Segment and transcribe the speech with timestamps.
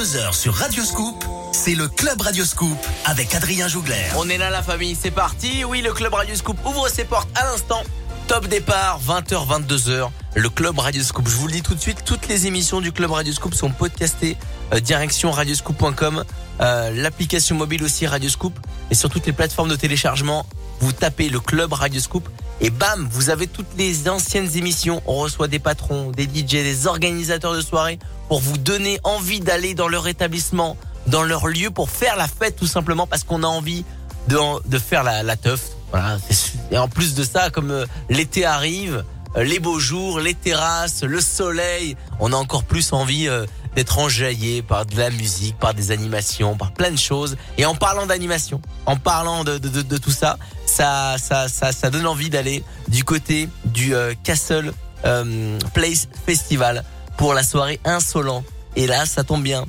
[0.00, 4.06] 22h sur Radio Scoop, c'est le Club Radio Scoop avec Adrien Jougler.
[4.16, 5.62] On est là la famille, c'est parti.
[5.62, 7.82] Oui, le Club Radio Scoop ouvre ses portes à l'instant.
[8.26, 10.08] Top départ, 20h, 22h.
[10.36, 11.28] Le Club Radio Scoop.
[11.28, 13.68] Je vous le dis tout de suite, toutes les émissions du Club Radio Scoop sont
[13.68, 14.38] podcastées.
[14.72, 16.24] Euh, direction radioscoop.com.
[16.62, 18.58] Euh, L'application mobile aussi Radio Scoop.
[18.90, 20.46] Et sur toutes les plateformes de téléchargement,
[20.80, 22.26] vous tapez le Club Radio Scoop.
[22.60, 25.02] Et bam, vous avez toutes les anciennes émissions.
[25.06, 29.74] On reçoit des patrons, des DJ, des organisateurs de soirées pour vous donner envie d'aller
[29.74, 33.46] dans leur établissement, dans leur lieu pour faire la fête tout simplement parce qu'on a
[33.46, 33.84] envie
[34.28, 34.38] de,
[34.68, 35.70] de faire la, la teuf.
[35.90, 36.18] Voilà.
[36.70, 39.04] Et en plus de ça, comme euh, l'été arrive,
[39.36, 43.98] euh, les beaux jours, les terrasses, le soleil, on a encore plus envie euh, d'être
[43.98, 47.36] enjaillé par de la musique, par des animations, par plein de choses.
[47.56, 50.38] Et en parlant d'animation, en parlant de, de, tout ça,
[50.70, 54.72] ça, ça, ça, ça donne envie d'aller du côté du Castle
[55.74, 56.84] Place Festival
[57.16, 58.44] pour la soirée Insolent.
[58.76, 59.66] Et là, ça tombe bien.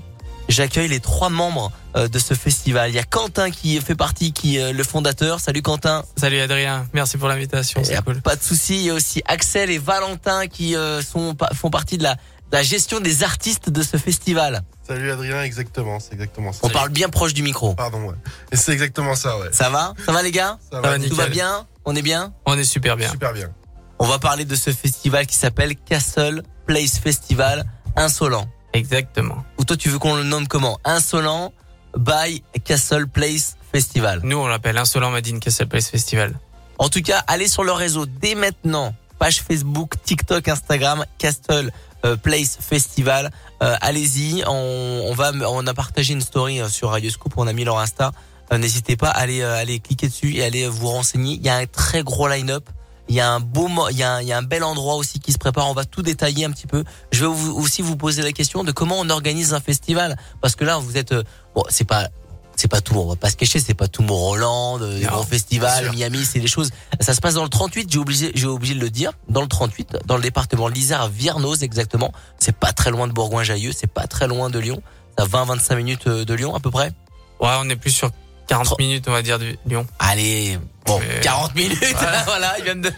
[0.47, 2.89] J'accueille les trois membres euh, de ce festival.
[2.89, 5.39] Il y a Quentin qui fait partie, qui est le fondateur.
[5.39, 6.03] Salut Quentin.
[6.17, 7.81] Salut Adrien, merci pour l'invitation.
[8.05, 8.21] Cool.
[8.21, 8.75] Pas de souci.
[8.75, 12.15] Il y a aussi Axel et Valentin qui euh, sont font partie de la,
[12.51, 14.63] la gestion des artistes de ce festival.
[14.87, 16.59] Salut Adrien, exactement, c'est exactement ça.
[16.63, 17.73] On parle bien proche du micro.
[17.75, 18.15] Pardon, ouais.
[18.51, 19.49] Et c'est exactement ça, ouais.
[19.51, 19.93] Ça va?
[20.05, 20.57] Ça va les gars?
[20.71, 21.65] Ça, va, Tout va bien?
[21.85, 22.33] On est bien?
[22.45, 23.09] On est super bien.
[23.09, 23.49] Super bien.
[23.99, 28.47] On va parler de ce festival qui s'appelle Castle Place Festival Insolent.
[28.73, 29.43] Exactement.
[29.57, 30.79] Ou toi tu veux qu'on le nomme comment?
[30.85, 31.53] Insolent
[31.95, 34.21] by Castle Place Festival.
[34.23, 36.33] Nous on l'appelle Insolent Madine Castle Place Festival.
[36.77, 38.95] En tout cas, allez sur le réseau dès maintenant.
[39.19, 41.71] Page Facebook, TikTok, Instagram, Castle
[42.21, 43.31] Place Festival.
[43.61, 47.47] Euh, allez-y, on, on, va, on a partagé une story euh, sur Radio Scoop, on
[47.47, 48.11] a mis leur Insta.
[48.51, 51.35] Euh, n'hésitez pas à aller, aller cliquer dessus et aller vous renseigner.
[51.35, 52.67] Il y a un très gros line-up.
[53.07, 54.95] Il y a un beau, il y a un, il y a un bel endroit
[54.95, 55.69] aussi qui se prépare.
[55.69, 56.83] On va tout détailler un petit peu.
[57.11, 60.63] Je vais aussi vous poser la question de comment on organise un festival, parce que
[60.63, 61.13] là vous êtes,
[61.53, 62.07] bon, c'est pas,
[62.61, 62.95] c'est pas tout.
[62.95, 66.47] On va pas se cacher, c'est pas tout Roland, les grands festivals, Miami, c'est des
[66.47, 66.69] choses.
[66.99, 67.91] Ça se passe dans le 38.
[67.91, 69.13] J'ai obligé, j'ai obligé de le dire.
[69.29, 72.11] Dans le 38, dans le département à Viernoz exactement.
[72.37, 74.81] C'est pas très loin de Bourgoin-Jallieu, c'est pas très loin de Lyon.
[75.17, 76.91] Ça 20-25 minutes de Lyon à peu près?
[77.39, 78.11] Ouais, on est plus sur
[78.47, 79.87] 40 minutes, on va dire, de Lyon.
[79.97, 81.77] Allez, bon, 40 minutes.
[81.93, 82.91] Voilà, voilà il vient de,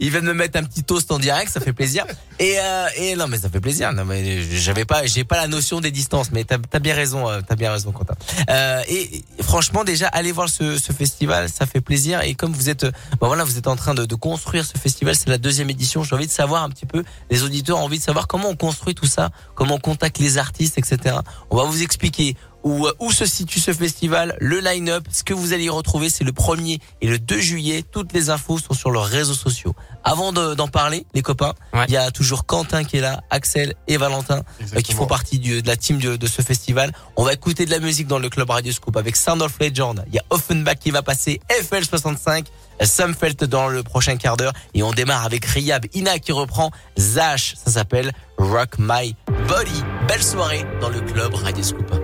[0.00, 2.06] il vient de me mettre un petit toast en direct, ça fait plaisir.
[2.38, 3.92] Et, euh, et non, mais ça fait plaisir.
[3.92, 7.28] Non, mais j'avais pas, j'ai pas la notion des distances, mais t'as as bien raison,
[7.28, 8.14] euh, t'as bien raison, Quentin.
[8.50, 12.22] Euh, et, franchement, déjà, allez voir ce, ce festival, ça fait plaisir.
[12.22, 12.84] Et comme vous êtes,
[13.20, 16.02] bon voilà, vous êtes en train de, de construire ce festival, c'est la deuxième édition.
[16.02, 18.56] J'ai envie de savoir un petit peu, les auditeurs ont envie de savoir comment on
[18.56, 21.16] construit tout ça, comment on contacte les artistes, etc.
[21.50, 25.52] On va vous expliquer où, où se situe ce festival, le line-up, ce que vous
[25.52, 27.84] allez y retrouver, c'est le 1er et le 2 juillet.
[27.90, 29.74] Toutes les infos sont sur leurs réseaux sociaux.
[30.02, 31.84] Avant d'en parler, les copains, ouais.
[31.88, 34.42] il y a toujours Quentin qui est là, Axel et Valentin
[34.76, 36.92] euh, qui font partie du, de la team de, de, ce festival.
[37.16, 40.04] On va écouter de la musique dans le club Radio Scoop avec Sound of Legend.
[40.08, 42.46] Il y a Offenbach qui va passer, FL65,
[42.82, 47.54] Sumfelt dans le prochain quart d'heure et on démarre avec Riyab Ina qui reprend Zash.
[47.64, 49.16] Ça s'appelle Rock My
[49.48, 49.82] Body.
[50.08, 52.03] Belle soirée dans le club Radio Scoop.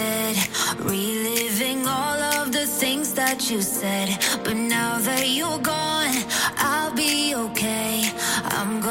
[0.00, 0.36] said,
[0.80, 4.08] reliving all of the things that you said.
[4.44, 6.16] But now that you're gone,
[6.56, 8.10] I'll be okay.
[8.56, 8.89] I'm gonna.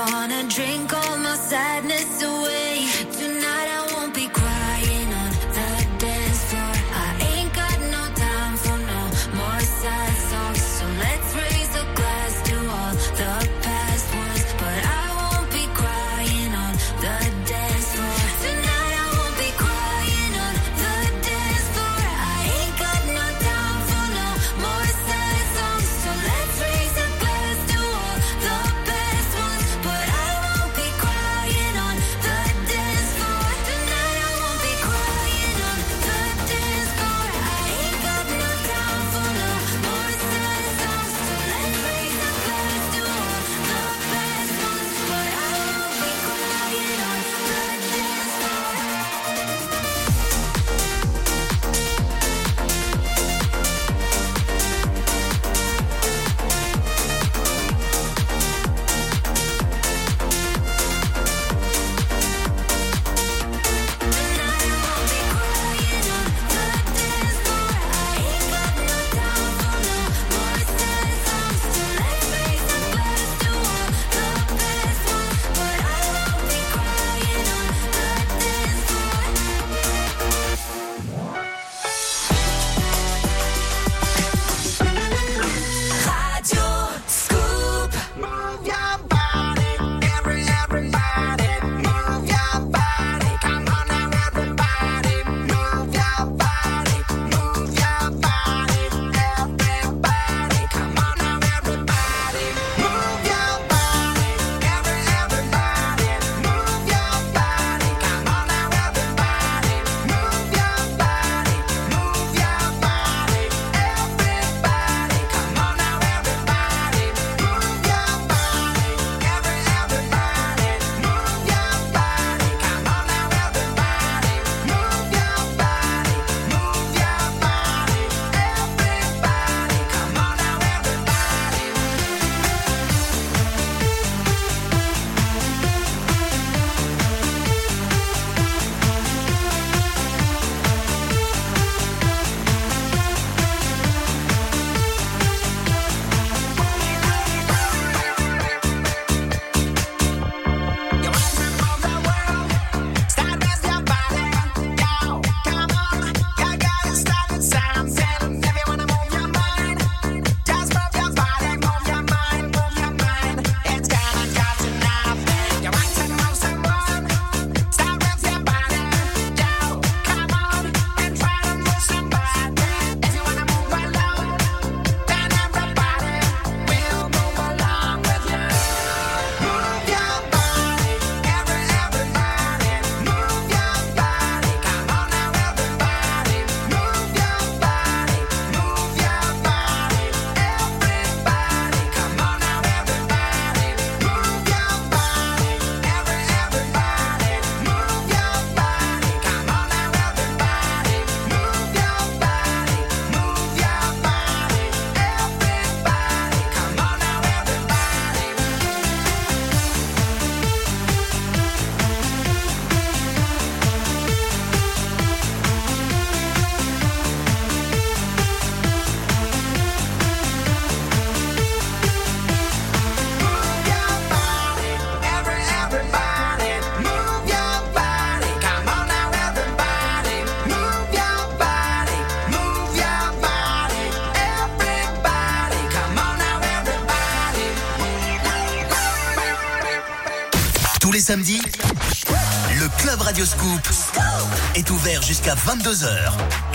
[245.01, 246.48] jusqu'à 22h.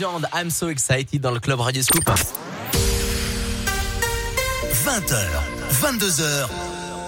[0.00, 2.04] Legend, I'm so excited dans le club Radio Scoop.
[4.84, 5.14] 20h,
[5.82, 6.48] 22h,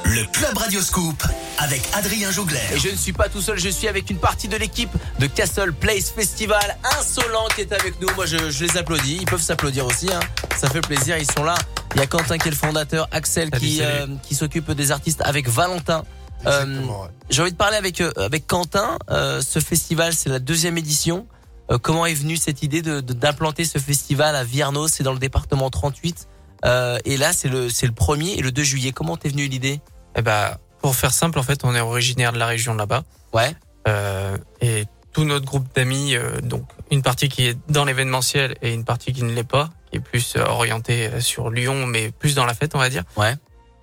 [0.05, 1.23] le Club Radioscoop
[1.57, 2.59] avec Adrien Jougler.
[2.75, 5.27] Et je ne suis pas tout seul, je suis avec une partie de l'équipe de
[5.27, 8.09] Castle Place Festival Insolent qui est avec nous.
[8.15, 9.17] Moi, je, je les applaudis.
[9.23, 10.13] Ils peuvent s'applaudir aussi.
[10.13, 10.21] Hein.
[10.59, 11.17] Ça fait plaisir.
[11.17, 11.55] Ils sont là.
[11.95, 14.91] Il y a Quentin qui est le fondateur, Axel Salut, qui, euh, qui s'occupe des
[14.93, 16.05] artistes avec Valentin.
[16.47, 17.09] Euh, ouais.
[17.31, 18.99] J'ai envie de parler avec euh, avec Quentin.
[19.11, 21.27] Euh, ce festival, c'est la deuxième édition.
[21.73, 24.89] Euh, comment est venue cette idée de d'implanter ce festival à Viernos?
[24.89, 26.29] C'est dans le département 38.
[26.65, 28.93] Euh, et là, c'est le c'est le premier et le 2 juillet.
[28.93, 29.81] Comment t'es venue l'idée?
[30.17, 33.05] Eh ben, pour faire simple, en fait, on est originaire de la région là-bas.
[33.33, 33.55] Ouais.
[33.89, 38.73] Euh, et tout notre groupe d'amis, euh, donc une partie qui est dans l'événementiel et
[38.73, 42.47] une partie qui ne l'est pas, qui est plus orientée sur Lyon, mais plus dans
[42.47, 43.05] la fête, on va dire.
[43.17, 43.35] Ouais.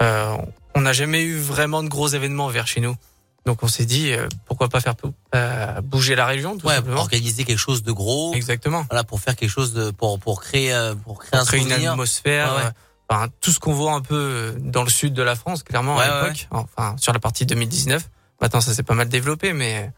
[0.01, 0.35] Euh,
[0.75, 2.95] on n'a jamais eu vraiment de gros événements vers chez nous.
[3.49, 4.93] Donc on s'est dit, euh, pourquoi pas faire
[5.33, 6.99] euh, bouger la région, tout Ouais, simplement.
[7.01, 8.31] organiser quelque chose de gros.
[8.35, 8.85] Exactement.
[8.91, 11.61] Voilà, pour faire quelque chose de pour pour créer euh, pour créer un Pour créer
[11.61, 12.51] une atmosphère.
[12.53, 12.65] Ouais, ouais.
[12.67, 12.71] euh,
[13.11, 16.03] Enfin, tout ce qu'on voit un peu dans le sud de la France, clairement, Ouais,
[16.03, 16.47] à ouais, l'époque.
[16.51, 18.07] Enfin, sur la partie 2019.
[18.39, 19.91] Maintenant, ça s'est pas mal développé, mais,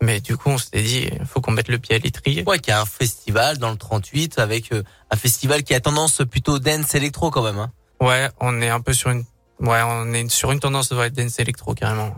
[0.00, 2.44] mais du coup, on s'était dit, il faut qu'on mette le pied à l'étrier.
[2.46, 6.22] Ouais, qui a un festival dans le 38 avec euh, un festival qui a tendance
[6.30, 7.58] plutôt dance électro quand même.
[7.58, 7.70] Hein.
[8.00, 9.24] Ouais, on est un peu sur une,
[9.60, 12.16] ouais, on est sur une tendance de dance électro, carrément.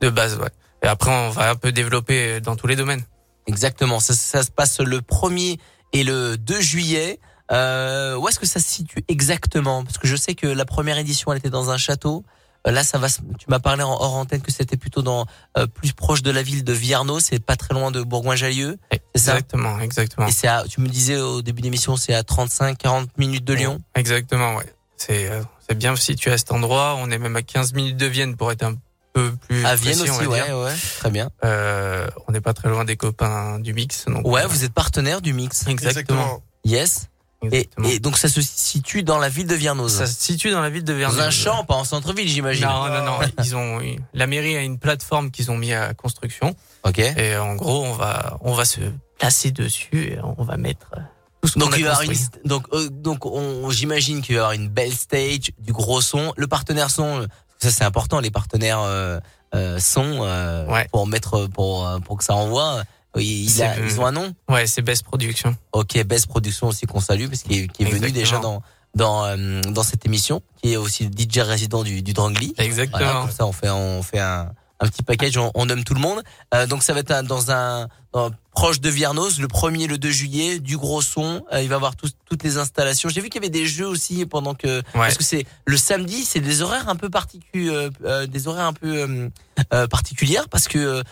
[0.00, 0.50] De base, ouais.
[0.82, 3.02] Et après, on va un peu développer dans tous les domaines.
[3.46, 4.00] Exactement.
[4.00, 5.58] Ça, ça se passe le 1er
[5.92, 7.18] et le 2 juillet.
[7.50, 9.82] Euh, où est-ce que ça se situe exactement?
[9.82, 12.24] Parce que je sais que la première édition, elle était dans un château.
[12.66, 13.08] Euh, Là, ça va.
[13.08, 16.42] Tu m'as parlé en hors antenne que c'était plutôt dans euh, plus proche de la
[16.42, 17.20] ville de Vierno.
[17.20, 18.76] C'est pas très loin de Bourgoin-Jallieu.
[18.92, 19.32] C'est ça?
[19.32, 20.26] Exactement, exactement.
[20.26, 23.80] Et c'est tu me disais au début d'émission, c'est à 35-40 minutes de Lyon.
[23.94, 24.72] Exactement, ouais.
[24.96, 26.96] C'est, euh, c'est bien situé à cet endroit.
[26.98, 28.74] On est même à 15 minutes de Vienne pour être un
[29.18, 30.58] peu plus À Vienne précis, on aussi, va ouais, dire.
[30.58, 31.30] ouais, très bien.
[31.44, 34.04] Euh, on n'est pas très loin des copains du mix.
[34.06, 35.66] Donc, Ouais, euh, vous êtes partenaire du mix.
[35.66, 36.42] Exactement.
[36.64, 37.08] Yes.
[37.42, 37.88] Et, exactement.
[37.88, 39.92] et donc ça se situe dans la ville de Viernoz.
[39.96, 41.20] ça se situe dans la ville de Dans Vernon.
[41.22, 42.66] un champ, pas en centre-ville, j'imagine.
[42.66, 43.18] Non, non, non.
[43.44, 43.80] Ils ont,
[44.12, 46.56] la mairie a une plateforme qu'ils ont mis à construction.
[46.84, 46.98] Ok.
[46.98, 48.80] Et en gros, on va, on va se
[49.18, 51.00] placer dessus et on va mettre euh,
[51.42, 54.34] tout ce qu'on Donc a il va avoir une, donc euh, donc on, j'imagine qu'il
[54.34, 57.26] va y avoir une belle stage, du gros son, le partenaire son,
[57.58, 59.18] ça c'est important les partenaires euh,
[59.54, 60.86] euh, son euh, Ouais.
[60.92, 62.82] pour mettre pour euh, pour que ça envoie.
[63.16, 64.32] Il, a, ils ont un nom?
[64.48, 65.56] Ouais, c'est Best Production.
[65.72, 68.62] Ok, Best Production aussi qu'on salue parce qu'il est, qui est venu déjà dans
[68.94, 72.54] dans euh, dans cette émission, qui est aussi le DJ résident du du Drangly.
[72.58, 72.98] Exactement.
[73.04, 75.94] Voilà, comme ça on fait on fait un un petit package, on, on nomme tout
[75.94, 76.22] le monde.
[76.54, 79.98] Euh, donc ça va être un- dans un dans- proche de Viernos, le 1er le
[79.98, 81.44] 2 juillet, du gros son.
[81.52, 83.08] Euh, il va avoir toutes les installations.
[83.08, 84.82] J'ai vu qu'il y avait des jeux aussi pendant que Ouais.
[84.94, 88.66] parce que c'est le samedi, c'est des horaires un peu particuliers, euh, euh, des horaires
[88.66, 89.30] un peu
[89.72, 91.04] euh, particulières parce que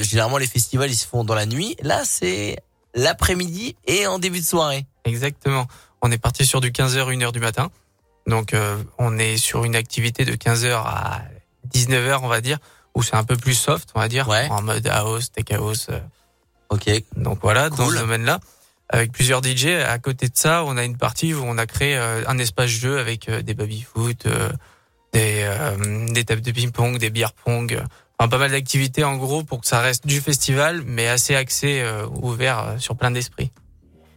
[0.00, 1.74] généralement les festivals ils se font dans la nuit.
[1.82, 2.58] Là c'est
[2.94, 4.86] l'après-midi et en début de soirée.
[5.04, 5.66] Exactement.
[6.02, 7.70] On est parti sur du 15h, 1h du matin.
[8.28, 8.54] Donc,
[8.98, 11.22] on est sur une activité de 15h à
[11.74, 12.58] 19h, on va dire,
[12.94, 14.46] où c'est un peu plus soft, on va dire, Ouais.
[14.50, 15.88] en mode house, tech house.
[16.72, 16.90] Ok.
[17.16, 18.40] Donc voilà, dans ce domaine-là.
[18.88, 19.66] Avec plusieurs DJ.
[19.86, 22.68] À côté de ça, on a une partie où on a créé euh, un espace
[22.68, 24.50] jeu avec euh, des baby-foot, euh,
[25.12, 25.46] des,
[26.12, 27.82] des tables de ping-pong, des beer pong.
[28.18, 31.84] Enfin, pas mal d'activités en gros pour que ça reste du festival, mais assez axé,
[32.22, 33.50] ouvert sur plein d'esprits.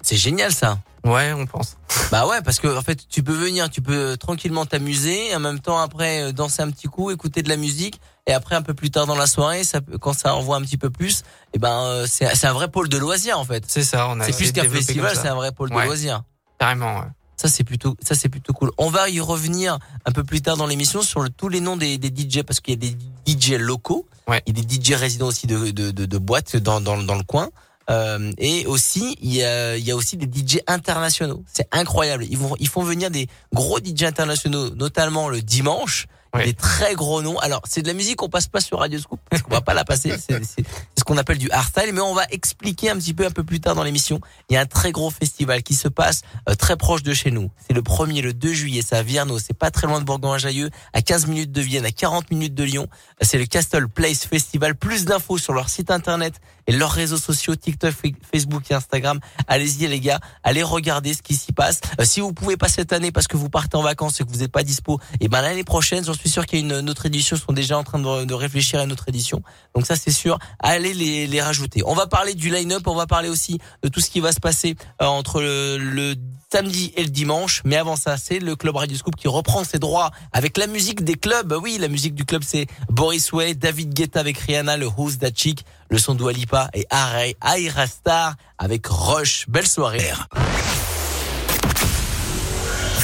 [0.02, 0.80] C'est génial ça.
[1.04, 1.78] Ouais, on pense.
[2.12, 5.60] Bah ouais, parce que en fait, tu peux venir, tu peux tranquillement t'amuser, en même
[5.60, 8.92] temps après danser un petit coup, écouter de la musique, et après un peu plus
[8.92, 12.06] tard dans la soirée, ça, quand ça envoie un petit peu plus, et ben euh,
[12.10, 13.64] c'est c'est un vrai pôle de loisirs en fait.
[13.68, 16.24] C'est ça, on a C'est plus de qu'un festival, c'est un vrai pôle de loisirs.
[16.60, 17.06] Carrément, ouais.
[17.38, 18.72] Ça c'est plutôt, ça c'est plutôt cool.
[18.78, 21.76] On va y revenir un peu plus tard dans l'émission sur le- tous les noms
[21.76, 22.96] des, des DJ parce qu'il y a des
[23.28, 24.42] DJ locaux, Ouais.
[24.48, 27.16] il y a des DJ résidents aussi de de, de, de boîtes dans, dans dans
[27.16, 27.50] le coin.
[27.92, 31.44] Euh, et aussi, il y a, il y a aussi des DJ internationaux.
[31.54, 32.26] C'est incroyable.
[32.28, 36.08] Ils vont, ils font venir des gros DJ internationaux, notamment le dimanche.
[36.36, 36.46] Ouais.
[36.46, 37.40] Des très gros noms.
[37.40, 39.74] Alors, c'est de la musique qu'on passe pas sur Radio Scoop, parce qu'on va pas
[39.74, 40.14] la passer.
[40.28, 40.66] C'est
[40.98, 43.60] ce qu'on appelle du hardstyle, mais on va expliquer un petit peu un peu plus
[43.60, 44.20] tard dans l'émission.
[44.50, 47.32] Il y a un très gros festival qui se passe euh, très proche de chez
[47.32, 47.50] nous.
[47.66, 48.82] C'est le 1er, le 2 juillet.
[48.86, 49.40] C'est à Vierno.
[49.40, 52.64] C'est pas très loin de Bourgoin-Jallieu, à 15 minutes de Vienne, à 40 minutes de
[52.64, 52.88] Lyon.
[53.22, 54.76] C'est le Castle Place Festival.
[54.76, 59.20] Plus d'infos sur leur site internet et leurs réseaux sociaux, TikTok, Fa- Facebook et Instagram.
[59.48, 61.82] Allez-y les gars, allez regarder ce qui s'y passe.
[62.00, 64.30] Euh, si vous pouvez pas cette année parce que vous partez en vacances et que
[64.30, 66.72] vous n'êtes pas dispo, et ben l'année prochaine, j'en suis sûr qu'il y a une,
[66.82, 67.36] une autre édition.
[67.36, 69.42] Ils sont déjà en train de, de réfléchir à une autre édition.
[69.76, 70.40] Donc ça c'est sûr.
[70.60, 71.82] Allez les, les rajouter.
[71.86, 72.88] On va parler du line-up.
[72.88, 76.16] On va parler aussi de tout ce qui va se passer euh, entre le, le
[76.56, 77.62] samedi et le dimanche.
[77.66, 81.04] Mais avant ça, c'est le club Radio Scoop qui reprend ses droits avec la musique
[81.04, 81.54] des clubs.
[81.62, 85.32] Oui, la musique du club, c'est Boris Way, David Guetta avec Rihanna, le Who's That
[85.36, 89.50] Chick, le son de Lipa et Aray, Aira Star avec Rush.
[89.50, 90.14] Belle soirée.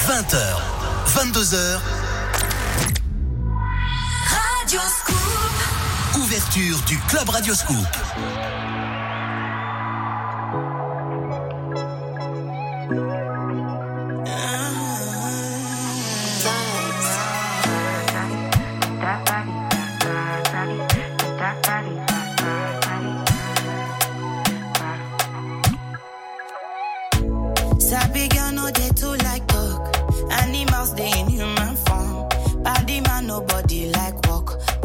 [0.08, 0.38] 20h,
[1.14, 1.78] 22h,
[4.64, 6.22] Radio Scoop.
[6.22, 7.86] ouverture du Club Radio Scoop.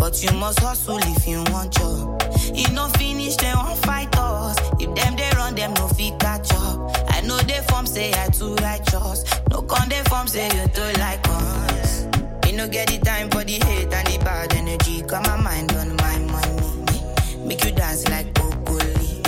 [0.10, 2.24] But you must hustle if you want job.
[2.56, 4.56] E no finish dem wan fight us.
[4.80, 6.96] If them they run them no fit catch up.
[7.10, 9.26] I know dey form say I too righteous.
[9.50, 12.06] No con dey form say you too like us.
[12.46, 15.02] Me no get the time for the hate and the bad energy.
[15.02, 17.46] Got my mind on my money.
[17.46, 19.22] Make you dance like broccoli.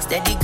[0.00, 0.34] Steady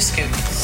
[0.00, 0.57] Scoop.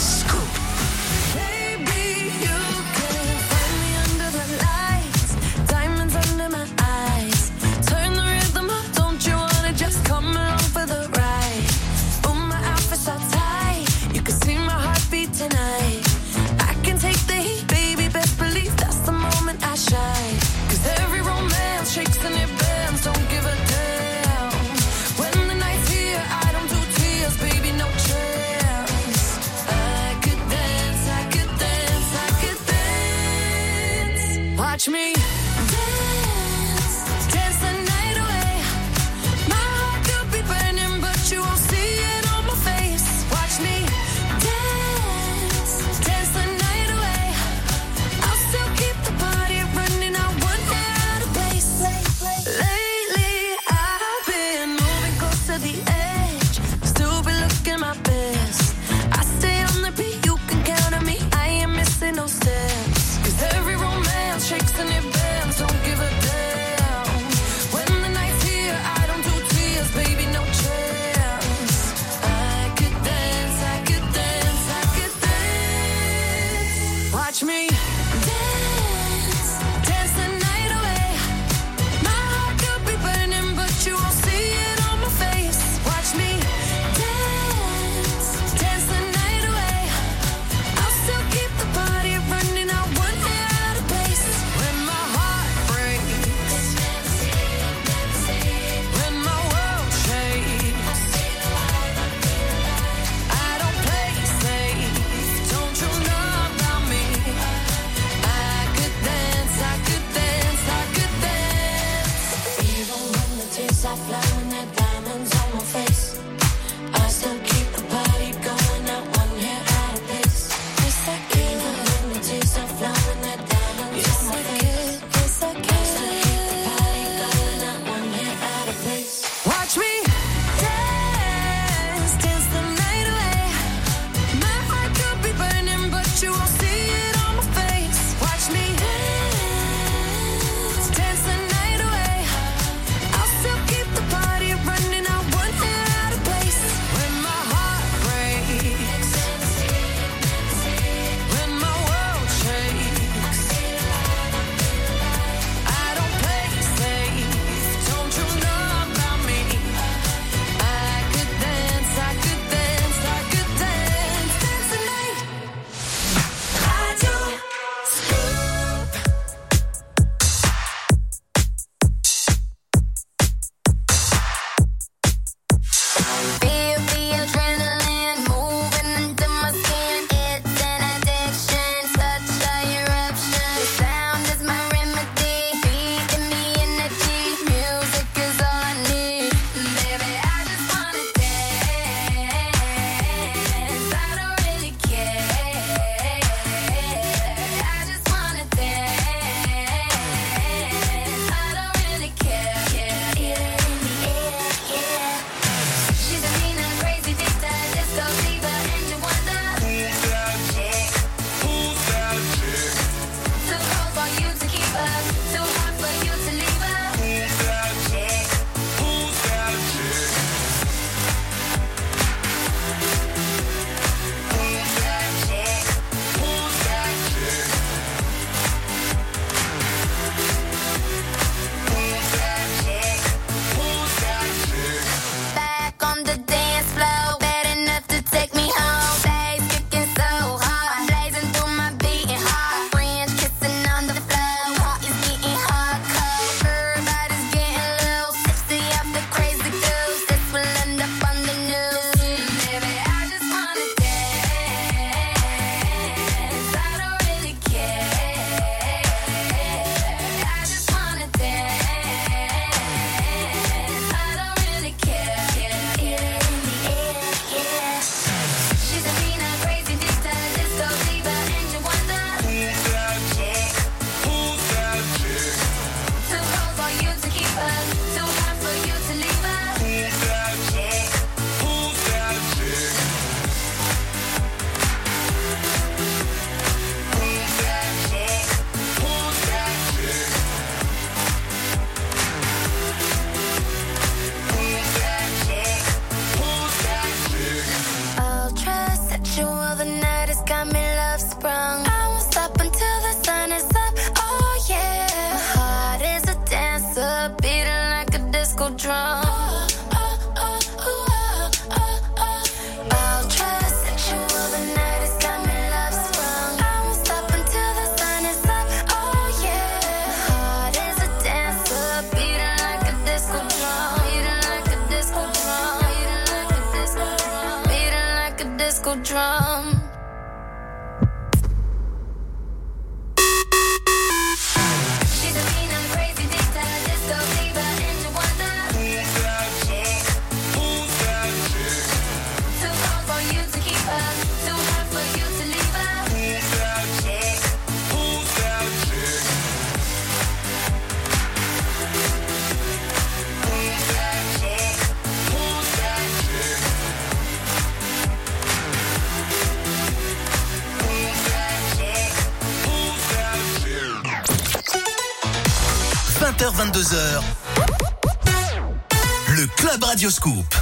[369.84, 370.33] Club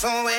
[0.00, 0.29] So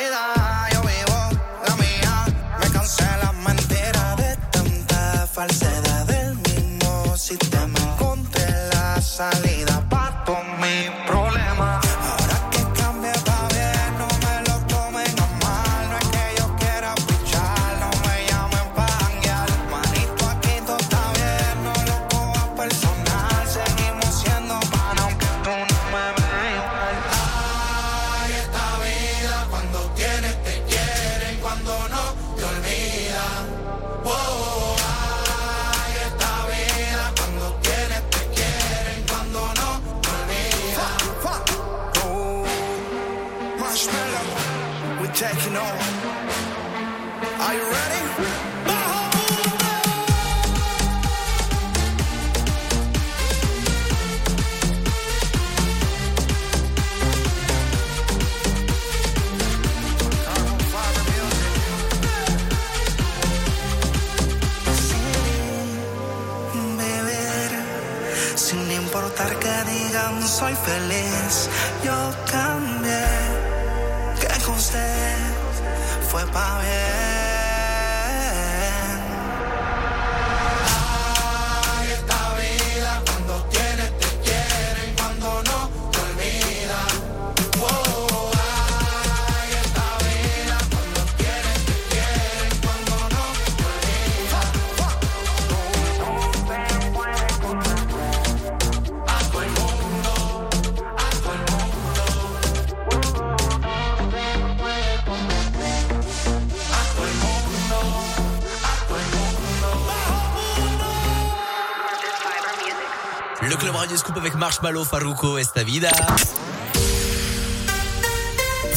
[114.62, 115.90] Marshmallow, Faruko, Estavida.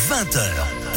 [0.08, 0.40] 20h,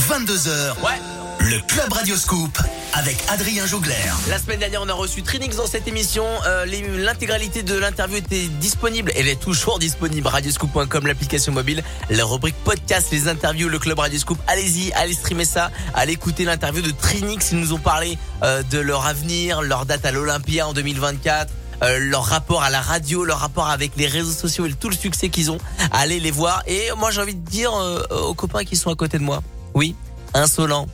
[0.08, 0.82] 22h.
[0.82, 1.00] Ouais.
[1.40, 2.58] Le Club Radio Scoop
[2.94, 3.94] avec Adrien Jougler.
[4.30, 6.26] La semaine dernière, on a reçu Trinix dans cette émission.
[6.46, 6.66] Euh,
[6.98, 9.12] L'intégralité de l'interview était disponible.
[9.16, 10.26] Elle est toujours disponible.
[10.28, 14.40] Radioscoop.com, l'application mobile, la rubrique podcast, les interviews, le club Radioscoop.
[14.48, 15.70] Allez-y, allez streamer ça.
[15.94, 17.52] Allez écouter l'interview de Trinix.
[17.52, 21.52] Ils nous ont parlé euh, de leur avenir, leur date à l'Olympia en 2024.
[21.84, 24.96] Euh, leur rapport à la radio, leur rapport avec les réseaux sociaux et tout le
[24.96, 25.58] succès qu'ils ont.
[25.92, 26.64] Allez les voir.
[26.68, 29.42] Et moi, j'ai envie de dire euh, aux copains qui sont à côté de moi.
[29.74, 29.96] Oui,
[30.34, 30.88] insolent.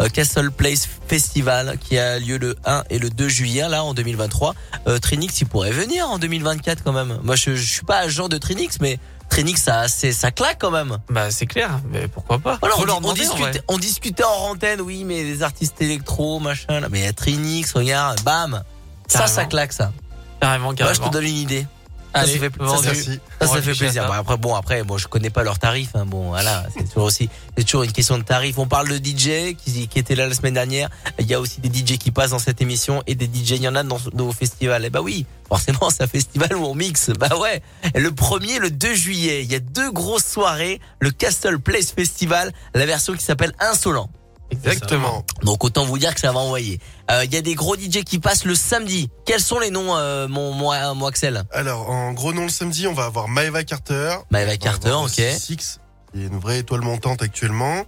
[0.00, 3.94] euh, Castle Place Festival qui a lieu le 1 et le 2 juillet là en
[3.94, 4.54] 2023.
[4.86, 7.18] Euh, Trinix, il pourrait venir en 2024 quand même.
[7.24, 10.70] Moi, je, je suis pas agent de Trinix, mais Trinix, ça, c'est, ça claque quand
[10.70, 10.98] même.
[11.10, 12.58] Bah c'est clair, mais pourquoi pas?
[12.60, 16.88] Voilà, on, leur discutait, on discutait en antenne, oui, mais les artistes électro, machin, là.
[16.90, 18.62] Mais Trinix, regarde, bam.
[19.08, 19.92] Ça, ça claque, ça.
[20.40, 21.08] Carrément, Moi, je carrément.
[21.08, 21.66] te donne une idée.
[22.14, 24.06] Ça, Allez, ça fait, ça, ça- ça, fait plaisir.
[24.06, 25.90] Bon, après, bon, après, moi, je connais pas leurs tarifs.
[25.94, 26.06] Hein.
[26.06, 28.58] Bon, voilà, c'est toujours aussi, c'est toujours une question de tarifs.
[28.58, 30.88] On parle de DJ qui, qui était là la semaine dernière.
[31.20, 33.62] Il y a aussi des DJ qui passent dans cette émission et des DJ, il
[33.62, 34.82] y en a dans nos festivals.
[34.86, 37.10] Eh bah oui, forcément, c'est un festival où on mixe.
[37.10, 37.62] Bah ouais.
[37.94, 40.80] Et le premier, le 2 juillet, il y a deux grosses soirées.
[41.00, 44.08] Le Castle Place Festival, la version qui s'appelle Insolent.
[44.50, 45.24] Exactement.
[45.42, 46.80] Donc autant vous dire que ça va envoyer.
[47.10, 49.10] Euh, Il y a des gros DJ qui passent le samedi.
[49.26, 52.86] Quels sont les noms, euh, mon, mon, mon Axel Alors, en gros nom le samedi,
[52.86, 54.16] on va avoir Maeva Carter.
[54.30, 55.10] Maeva Carter, ok.
[55.38, 55.80] Six,
[56.12, 57.84] qui est une vraie étoile montante actuellement.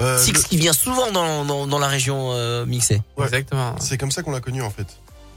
[0.00, 3.02] Euh, Six le- qui vient souvent dans, dans, dans la région euh, mixée.
[3.16, 3.24] Ouais.
[3.26, 3.74] Exactement.
[3.80, 4.86] C'est comme ça qu'on l'a connu en fait.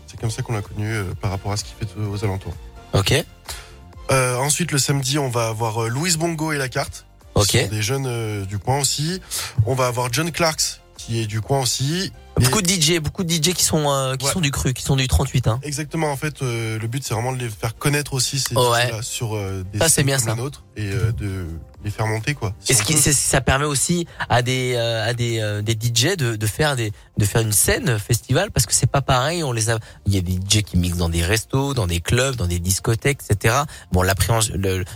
[0.06, 2.54] C'est comme ça qu'on l'a connu euh, par rapport à ce qu'il fait aux alentours.
[2.94, 3.14] Ok,
[4.12, 7.06] Euh, ensuite, le samedi, on va avoir Louise Bongo et la carte.
[7.36, 7.64] Qui ok.
[7.64, 9.22] sont des jeunes euh, du coin aussi.
[9.66, 12.12] On va avoir John Clarks qui est du coin aussi.
[12.40, 14.32] Et- Beaucoup de DJ, beaucoup de DJ qui sont euh, qui Ouais.
[14.32, 15.60] sont du cru, qui sont du 38 hein.
[15.64, 18.72] Exactement, en fait, euh, le but c'est vraiment de les faire connaître aussi ces Oh,
[18.72, 18.90] ouais.
[19.02, 19.36] Sur
[19.74, 20.32] des Ça, c'est bien comme ça.
[20.32, 21.46] la nôtre et de
[21.84, 22.54] les faire monter quoi.
[22.60, 23.00] Si Et ce on qui peut.
[23.00, 26.76] c'est- ça permet aussi à des euh, à des euh, des DJ de, de faire
[26.76, 28.52] des de faire une scène festival?
[28.52, 30.98] Parce que c'est pas pareil, on les a il y a des DJ qui mixent
[30.98, 33.56] dans des restos, dans des clubs, dans des discothèques, etc.
[33.92, 34.04] Bon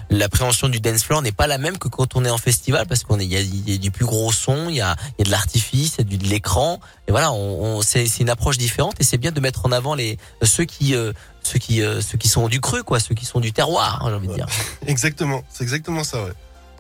[0.09, 3.03] l'appréhension du dance floor n'est pas la même que quand on est en festival parce
[3.03, 4.95] qu'on est il y a, il y a du plus gros son, il y a
[5.17, 8.05] il y a de l'artifice, il y a de l'écran et voilà, on, on c'est
[8.07, 11.13] c'est une approche différente et c'est bien de mettre en avant les ceux qui euh,
[11.43, 14.09] ceux qui euh, ceux qui sont du cru quoi, ceux qui sont du terroir, hein,
[14.09, 14.47] j'ai envie de dire.
[14.88, 16.31] Exactement, c'est exactement ça, ouais.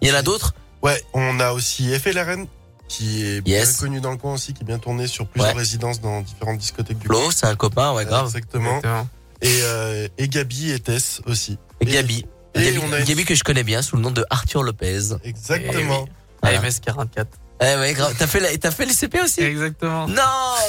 [0.01, 2.45] Il y en a d'autres Ouais, on a aussi FLRN
[2.87, 3.77] qui est bien Yes.
[3.77, 5.59] connu dans le coin aussi, qui est bien tourné sur plusieurs Ouais.
[5.59, 7.19] résidences dans différentes discothèques du coin.
[7.19, 8.25] Flo, c'est un copain, ouais grave.
[8.27, 8.77] Exactement.
[8.77, 9.07] Exactement.
[9.41, 11.57] Et, euh, et Gabi et Tess aussi.
[11.81, 12.25] Et Gabi.
[12.53, 14.61] Et Gabi, on a une- Gabi que je connais bien sous le nom de Arthur
[14.63, 15.15] Lopez.
[15.23, 16.05] Exactement.
[16.43, 16.59] Voilà.
[16.59, 17.27] AMS 44.
[17.61, 18.13] Eh ouais, grave.
[18.19, 19.41] T'as fait, la- t'as fait le CP aussi?
[19.41, 20.07] Exactement.
[20.07, 20.21] Non,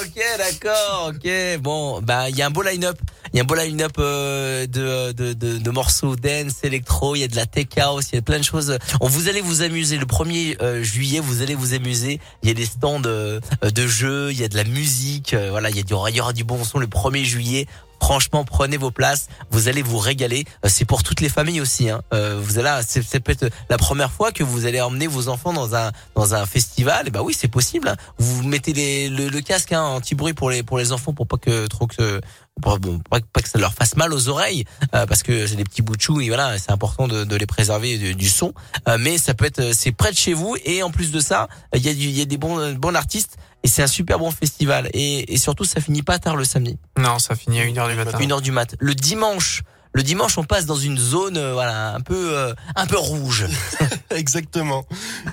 [0.02, 1.58] ok, d'accord, ok.
[1.60, 2.96] Bon, bah il y a un beau line-up.
[3.32, 7.16] Il y a un beau line-up euh, de, de, de, de morceaux dance, électro.
[7.16, 8.06] Il y a de la tech house.
[8.12, 8.78] Il y a plein de choses.
[9.00, 9.98] On vous allez vous amuser.
[9.98, 12.20] Le 1er euh, juillet, vous allez vous amuser.
[12.44, 14.30] Il y a des stands euh, de jeux.
[14.30, 15.34] Il y a de la musique.
[15.34, 17.66] euh, voilà, il y a du, il y aura du bon son le 1er juillet.
[18.00, 19.28] Franchement, prenez vos places.
[19.50, 20.44] Vous allez vous régaler.
[20.64, 21.90] Euh, C'est pour toutes les familles aussi.
[21.90, 22.02] Hein.
[22.12, 25.52] Euh, vous allez, c'est c'est peut-être la première fois que vous allez emmener vos enfants
[25.52, 27.08] dans un dans un festival.
[27.08, 27.88] Et bah oui, c'est possible.
[27.88, 27.96] hein.
[28.18, 31.86] Vous mettez le casque hein, anti-bruit pour les pour les enfants pour pas que trop
[31.86, 32.20] que
[32.62, 32.78] pour
[33.10, 35.82] pas, pas que ça leur fasse mal aux oreilles euh, parce que c'est des petits
[35.82, 38.52] bouts de chou et voilà c'est important de, de les préserver du, du son
[38.88, 41.48] Euh, mais ça peut être c'est près de chez vous et en plus de ça
[41.74, 44.18] il y a du il y a des bons bons artistes et c'est un super
[44.18, 47.64] bon festival et, et surtout ça finit pas tard le samedi Non, ça finit à
[47.66, 48.18] 1h du matin.
[48.20, 48.74] une heure du mat.
[48.78, 49.62] Le dimanche,
[49.96, 53.46] le dimanche on passe dans une zone euh, voilà un peu euh, un peu rouge.
[54.10, 54.86] Exactement,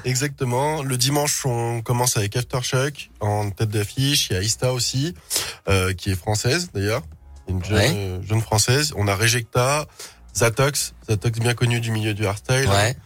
[0.05, 0.83] exactement.
[0.83, 4.29] Le dimanche, on commence avec Aftershock en tête d'affiche.
[4.29, 5.13] Il y a Ista aussi,
[5.69, 7.01] euh, qui est française d'ailleurs,
[7.47, 8.19] une jeune, Ouais.
[8.27, 8.93] jeune française.
[8.97, 9.85] On a Rejecta,
[10.35, 12.97] Zatox, Zatox bien connu du milieu du hardstyle, Ouais.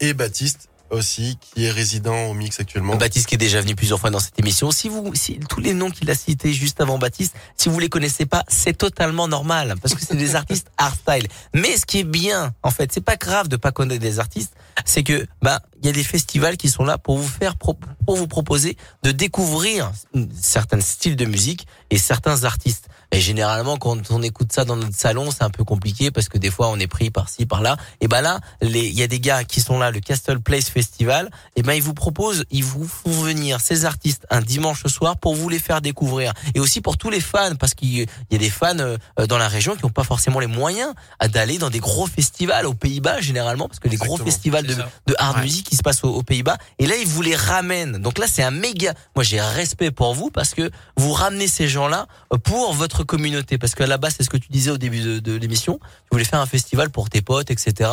[0.00, 2.96] et Baptiste aussi, qui est résident au mix actuellement.
[2.96, 4.70] Baptiste qui est déjà venu plusieurs fois dans cette émission.
[4.70, 7.88] Si vous, si tous les noms qu'il a cités juste avant Baptiste, si vous les
[7.88, 11.28] connaissez pas, c'est totalement normal parce que c'est des artistes hardstyle.
[11.54, 14.54] Mais ce qui est bien, en fait, c'est pas grave de pas connaître des artistes,
[14.84, 17.76] c'est que bah il y a des festivals qui sont là pour vous faire pour
[18.06, 19.92] vous proposer de découvrir
[20.40, 22.88] certains styles de musique et certains artistes.
[23.14, 26.36] Et généralement, quand on écoute ça dans notre salon, c'est un peu compliqué parce que
[26.36, 27.76] des fois, on est pris par-ci, par-là.
[28.00, 31.30] Et ben là, il y a des gars qui sont là, le Castle Place Festival.
[31.54, 35.36] Et ben ils vous proposent, ils vous font venir ces artistes un dimanche soir pour
[35.36, 36.32] vous les faire découvrir.
[36.56, 38.98] Et aussi pour tous les fans, parce qu'il y a des fans euh,
[39.28, 40.92] dans la région qui n'ont pas forcément les moyens
[41.32, 45.14] d'aller dans des gros festivals aux Pays-Bas généralement, parce que les gros festivals de, de
[45.18, 45.42] hard Ouais.
[45.42, 46.56] music qui se passent aux, aux Pays-Bas.
[46.80, 47.98] Et là, ils vous les ramènent.
[47.98, 48.92] Donc là, c'est un méga.
[49.14, 52.08] Moi, j'ai respect pour vous parce que vous ramenez ces gens-là
[52.42, 53.58] pour votre communauté.
[53.58, 55.78] Parce qu'à la base, c'est ce que tu disais au début de, de l'émission.
[55.82, 57.90] Tu voulais faire un festival pour tes potes, etc.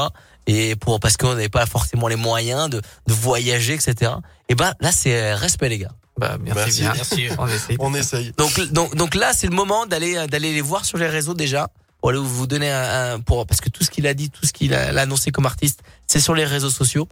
[0.47, 4.11] Et pour parce qu'on n'avait pas forcément les moyens de, de voyager, etc.
[4.49, 5.91] Et ben là, c'est respect, les gars.
[6.17, 7.15] Bah, merci, Merci.
[7.15, 7.35] bien.
[7.39, 7.77] On essaye.
[7.79, 8.33] On essaye.
[8.37, 11.69] Donc, donc, donc là, c'est le moment d'aller d'aller les voir sur les réseaux déjà.
[11.99, 14.45] Pour aller vous donner un, un- pour parce que tout ce qu'il a dit, tout
[14.45, 17.07] ce qu'il a, a annoncé comme artiste, c'est sur les réseaux sociaux.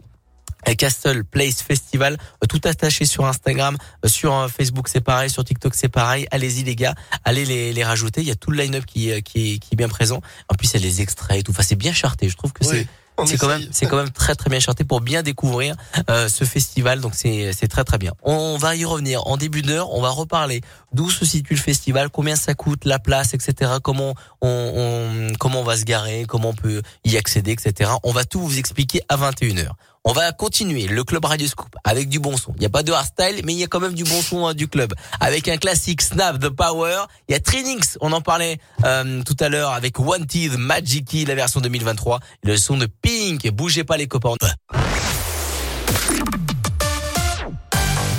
[0.76, 5.44] Castle Place Festival, euh, tout attaché sur Instagram, euh, sur euh, Facebook c'est pareil, sur
[5.44, 6.26] TikTok c'est pareil.
[6.30, 6.94] Allez-y les gars,
[7.24, 8.20] allez les, les rajouter.
[8.20, 10.20] Il y a tout le line-up qui, qui, est, qui est bien présent.
[10.48, 11.52] En plus il y a les extraits et tout.
[11.52, 12.28] Enfin c'est bien charté.
[12.28, 12.86] Je trouve que c'est Oui,
[13.26, 15.74] c'est quand même c'est quand même très très bien charté pour bien découvrir
[16.08, 18.12] euh, ce festival donc c'est c'est très très bien.
[18.22, 20.60] On va y revenir en début d'heure, on va reparler
[20.92, 23.72] d'où se situe le festival, combien ça coûte, la place, etc.
[23.82, 27.90] Comment on, on comment on va se garer, comment on peut y accéder, etc.
[28.02, 29.70] On va tout vous expliquer à 21h.
[30.04, 32.52] On va continuer le club Radio Scoop avec du bon son.
[32.56, 34.46] Il n'y a pas de hardstyle, mais il y a quand même du bon son
[34.46, 34.94] hein, du club.
[35.20, 37.04] Avec un classique Snap the Power.
[37.28, 41.26] Il y a Trinix, on en parlait euh, tout à l'heure avec Wanted Magic Key,
[41.26, 42.18] la version 2023.
[42.44, 43.46] Et le son de Pink.
[43.50, 44.34] Bougez pas les copains.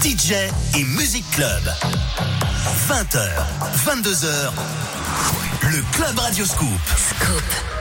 [0.03, 0.33] DJ
[0.77, 1.63] et Music Club.
[2.89, 3.27] 20h,
[3.85, 4.51] 22h.
[5.63, 6.69] Le Club Radio Scoop.
[7.07, 7.80] Picture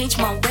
[0.00, 0.49] change my way.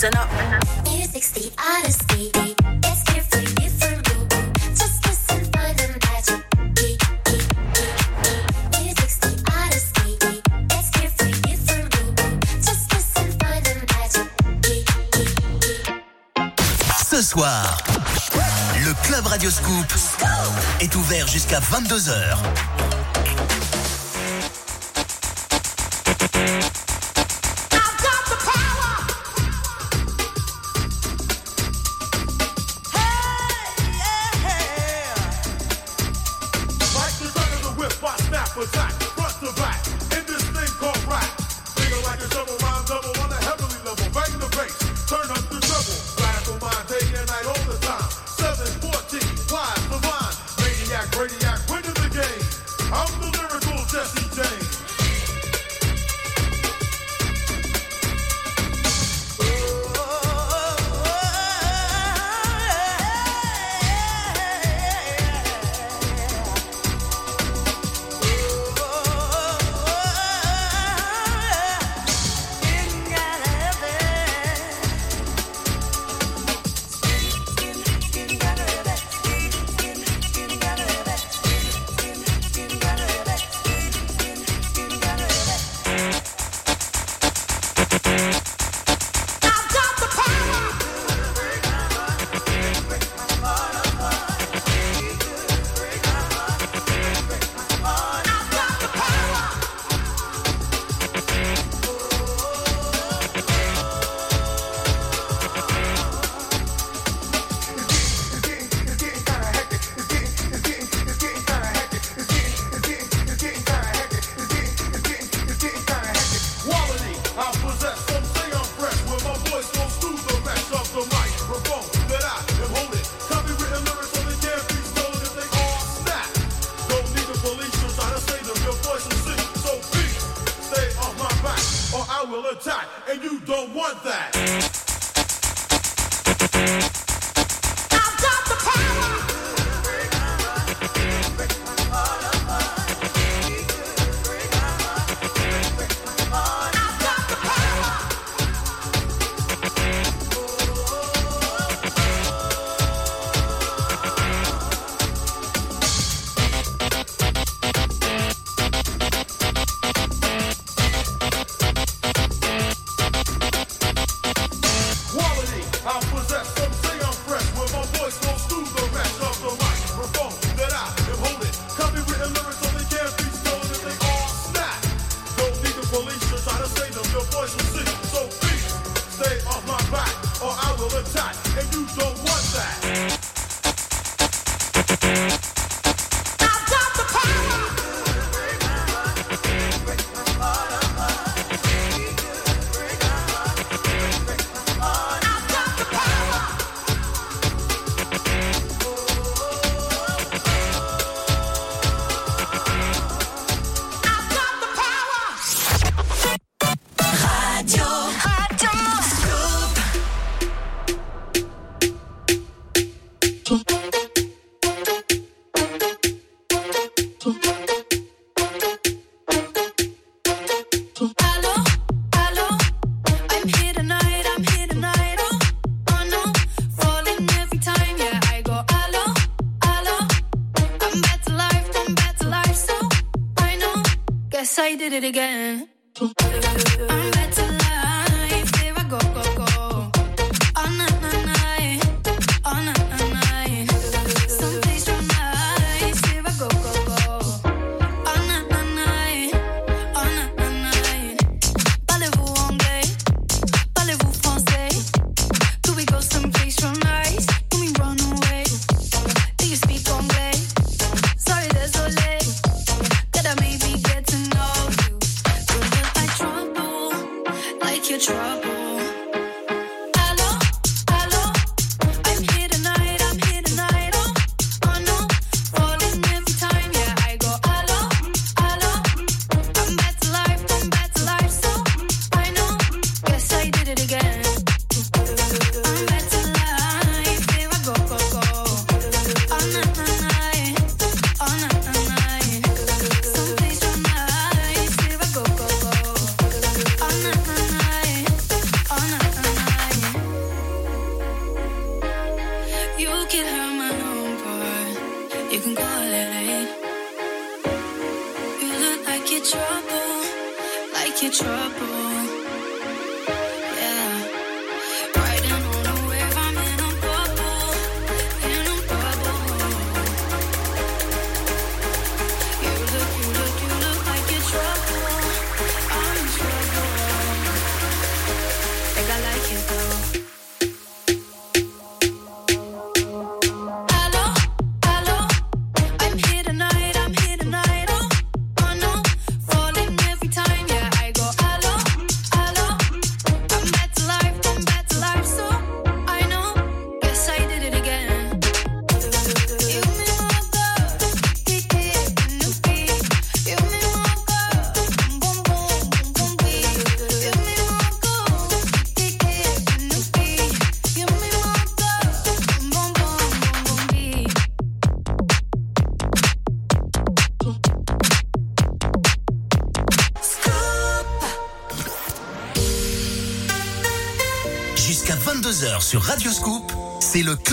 [0.00, 0.06] Ce
[17.20, 17.76] soir,
[18.82, 19.84] le Club Radio Scoop
[20.80, 22.38] est ouvert jusqu'à 22h.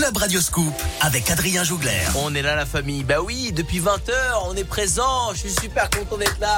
[0.08, 2.00] Club Radio Scoop avec Adrien Jougler.
[2.16, 3.04] On est là la famille.
[3.04, 4.12] Bah oui, depuis 20h,
[4.46, 5.34] on est présent.
[5.34, 6.56] Je suis super content d'être là.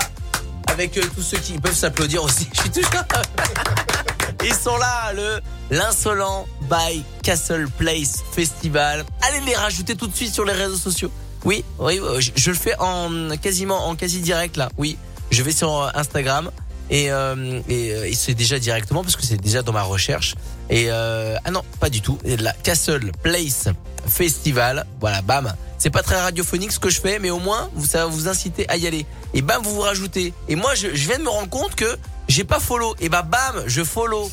[0.68, 2.48] Avec euh, tous ceux qui peuvent s'applaudir aussi.
[2.54, 2.90] Je suis toujours.
[4.44, 5.40] Ils sont là, le
[5.72, 9.04] l'insolent by Castle Place Festival.
[9.22, 11.10] Allez les rajouter tout de suite sur les réseaux sociaux.
[11.44, 14.68] Oui, oui, oui, je, je le fais en quasiment en quasi direct là.
[14.78, 14.96] Oui,
[15.32, 16.52] je vais sur euh, Instagram
[16.90, 20.34] et, euh, euh, et c'est déjà directement parce que c'est déjà dans ma recherche.
[20.70, 22.18] Et euh, ah non, pas du tout.
[22.24, 23.68] Et la Castle Place
[24.06, 24.86] Festival.
[25.00, 25.52] Voilà, bam.
[25.78, 28.68] C'est pas très radiophonique ce que je fais, mais au moins ça va vous inciter
[28.68, 29.06] à y aller.
[29.34, 30.32] Et bam, vous vous rajoutez.
[30.48, 31.96] Et moi, je, viens de me rendre compte que
[32.28, 32.94] j'ai pas follow.
[33.00, 34.30] Et bah bam, je follow.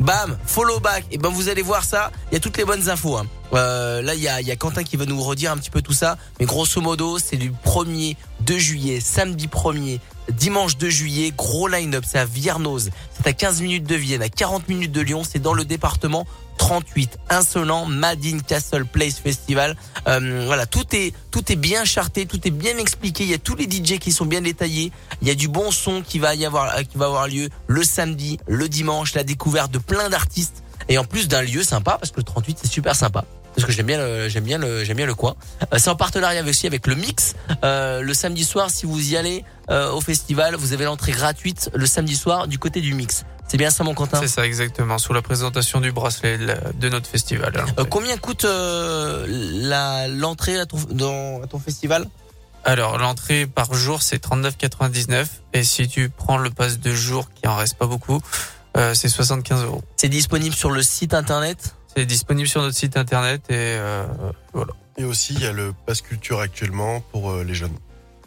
[0.00, 1.06] bam, follow back.
[1.10, 2.10] Et ben vous allez voir ça.
[2.30, 3.16] Il y a toutes les bonnes infos.
[3.16, 3.26] hein.
[3.54, 5.80] Euh, là, il y a, y a Quentin qui va nous redire un petit peu
[5.80, 6.18] tout ça.
[6.40, 10.00] Mais grosso modo, c'est du 1er 2 juillet, samedi 1er,
[10.30, 12.04] dimanche 2 juillet, gros line-up.
[12.06, 12.90] C'est à Viernoz.
[13.16, 15.22] C'est à 15 minutes de Vienne, à 40 minutes de Lyon.
[15.28, 16.26] C'est dans le département
[16.58, 17.18] 38.
[17.30, 19.76] Insolent, Madine Castle Place Festival.
[20.06, 23.24] Euh, voilà, tout est tout est bien charté, tout est bien expliqué.
[23.24, 24.92] Il y a tous les DJ qui sont bien détaillés.
[25.22, 27.82] Il y a du bon son qui va y avoir qui va avoir lieu le
[27.82, 32.10] samedi, le dimanche, la découverte de plein d'artistes et en plus d'un lieu sympa parce
[32.10, 33.24] que le 38 c'est super sympa.
[33.54, 35.34] Parce que j'aime bien le j'aime bien le j'aime bien le coin.
[35.72, 37.34] Euh, c'est en partenariat aussi avec le Mix.
[37.62, 41.70] Euh, le samedi soir, si vous y allez euh, au festival, vous avez l'entrée gratuite
[41.74, 43.24] le samedi soir du côté du Mix.
[43.46, 44.20] C'est bien ça, mon Quentin?
[44.20, 47.64] C'est ça exactement, sous la présentation du bracelet de notre festival.
[47.78, 52.06] Euh, combien coûte euh, la l'entrée à ton dans à ton festival?
[52.64, 57.46] Alors l'entrée par jour c'est 39,99 et si tu prends le pass de jour qui
[57.46, 58.20] en reste pas beaucoup,
[58.76, 59.82] euh, c'est 75 euros.
[59.96, 61.76] C'est disponible sur le site internet?
[61.96, 64.04] C'est disponible sur notre site internet et euh,
[64.52, 64.72] voilà.
[64.96, 67.76] Et aussi, il y a le pass culture actuellement pour euh, les jeunes.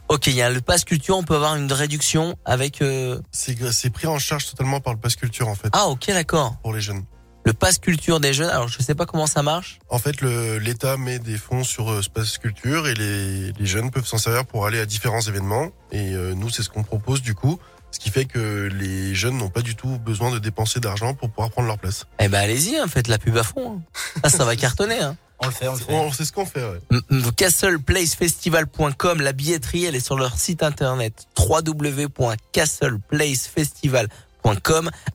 [0.10, 2.82] Ok, il y a le pass culture, on peut avoir une réduction avec.
[2.82, 5.70] euh, C'est pris en charge totalement par le pass culture en fait.
[5.74, 6.56] Ah ok, d'accord.
[6.62, 7.04] Pour les jeunes.
[7.46, 8.50] Le pass culture des jeunes.
[8.50, 9.80] Alors je sais pas comment ça marche.
[9.90, 13.92] En fait, l'État met des fonds sur euh, ce pass culture et les, les jeunes
[13.92, 15.70] peuvent s'en servir pour aller à différents événements.
[15.92, 17.60] Et euh, nous, c'est ce qu'on propose du coup.
[17.92, 21.30] Ce qui fait que les jeunes n'ont pas du tout besoin de dépenser d'argent pour
[21.30, 22.06] pouvoir prendre leur place.
[22.20, 23.78] Eh ben allez-y, hein, faites la pub à fond.
[23.78, 23.82] hein.
[24.24, 25.00] Ah, ça va cartonner.
[25.00, 25.16] Hein.
[25.40, 25.94] On le fait, on le fait.
[25.94, 26.80] On- C'est ce qu'on fait, ouais.
[27.36, 34.08] Castleplacefestival.com, la billetterie, elle est sur leur site internet www.castleplacefestival.com.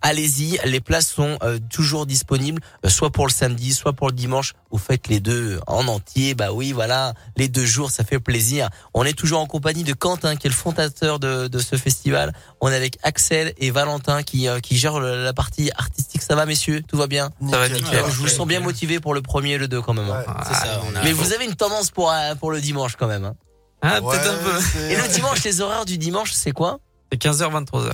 [0.03, 4.13] Allez-y, les places sont euh, toujours disponibles, euh, soit pour le samedi, soit pour le
[4.15, 4.55] dimanche.
[4.71, 8.69] Vous faites les deux en entier, bah oui, voilà, les deux jours, ça fait plaisir.
[8.95, 12.33] On est toujours en compagnie de Quentin, qui est le fondateur de, de ce festival.
[12.61, 16.23] On est avec Axel et Valentin qui, euh, qui gèrent la partie artistique.
[16.23, 16.83] Ça va, messieurs?
[16.89, 17.31] Tout va bien?
[17.51, 17.83] Ça va Nickel.
[17.85, 18.05] nickel.
[18.11, 20.09] Je vous sens bien motivé pour le premier et le deux quand même.
[20.11, 20.25] hein.
[20.49, 21.03] C'est ça, on a.
[21.05, 23.25] Mais vous avez une tendance pour, pour le dimanche quand même.
[23.25, 23.35] hein.
[23.83, 24.81] Ah, Ouais, peut-être un peu.
[24.91, 26.79] Et le dimanche, les horaires du dimanche, c'est quoi?
[27.11, 27.93] C'est 15h 23h.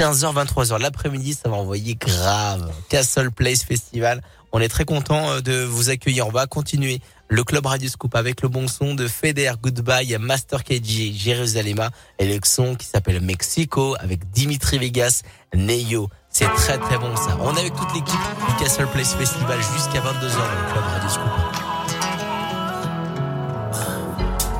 [0.00, 0.80] 15h, 23h.
[0.80, 2.72] L'après-midi, ça va envoyer grave.
[2.88, 4.22] Castle Place Festival.
[4.50, 6.26] On est très content euh, de vous accueillir.
[6.26, 10.64] On va continuer le club Radio Scoop avec le bon son de Feder Goodbye, Master
[10.64, 15.20] KG, Jérusalem et le son qui s'appelle Mexico avec Dimitri Vegas,
[15.54, 16.08] Neyo.
[16.30, 17.36] C'est très très bon ça.
[17.42, 21.10] On est avec toute l'équipe du Castle Place Festival jusqu'à 22h dans le club Radio
[21.10, 21.30] Scoop.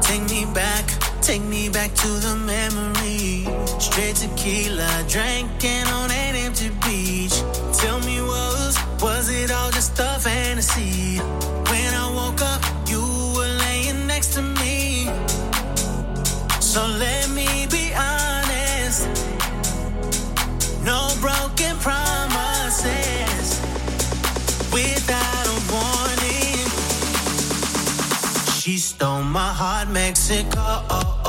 [0.02, 0.86] Take me back,
[1.22, 3.59] take me back to the memory.
[3.90, 7.34] Straight tequila, drinking on an empty beach.
[7.76, 11.18] Tell me was, was it all just a fantasy?
[11.18, 13.00] When I woke up, you
[13.36, 15.10] were laying next to me.
[16.60, 19.08] So let me be honest.
[20.84, 23.60] No broken promises.
[24.72, 26.68] Without a warning.
[28.60, 31.19] She stole my heart, Mexico.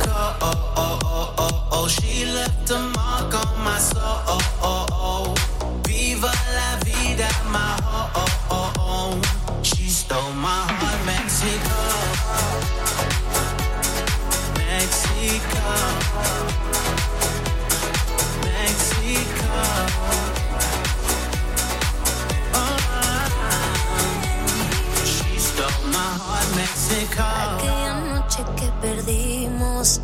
[0.00, 0.38] Oh,
[0.76, 4.93] oh, oh, oh, she left a mark on my soul.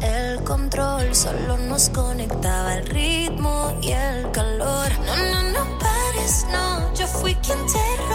[0.02, 4.88] El control, solo nos conectaba el ritmo y el calor.
[5.06, 8.09] No, no, no pares, no, yo fui quien te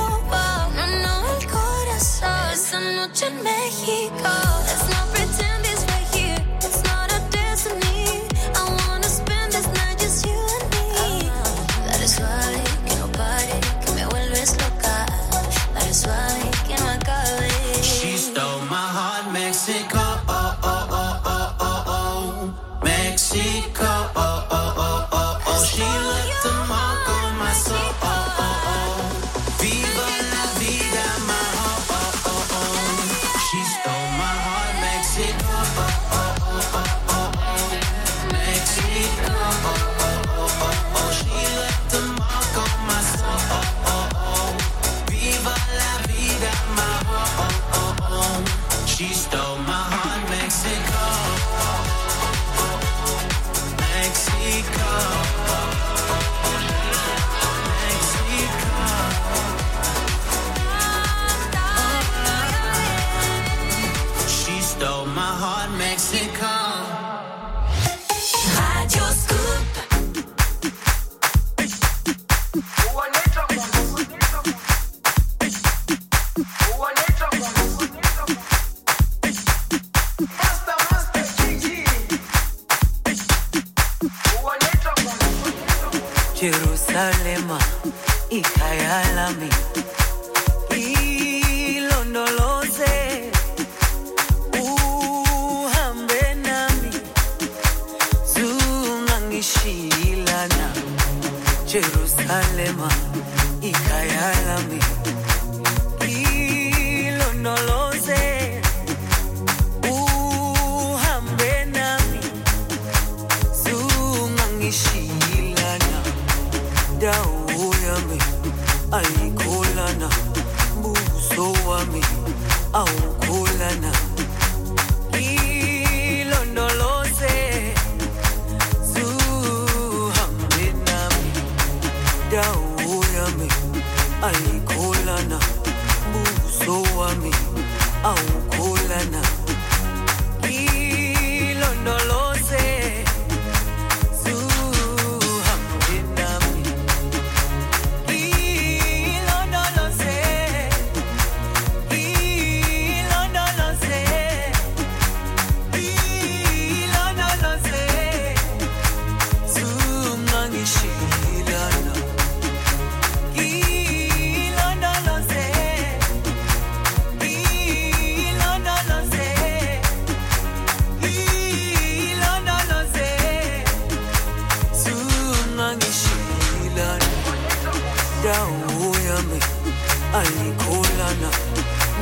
[180.17, 181.29] ayikholana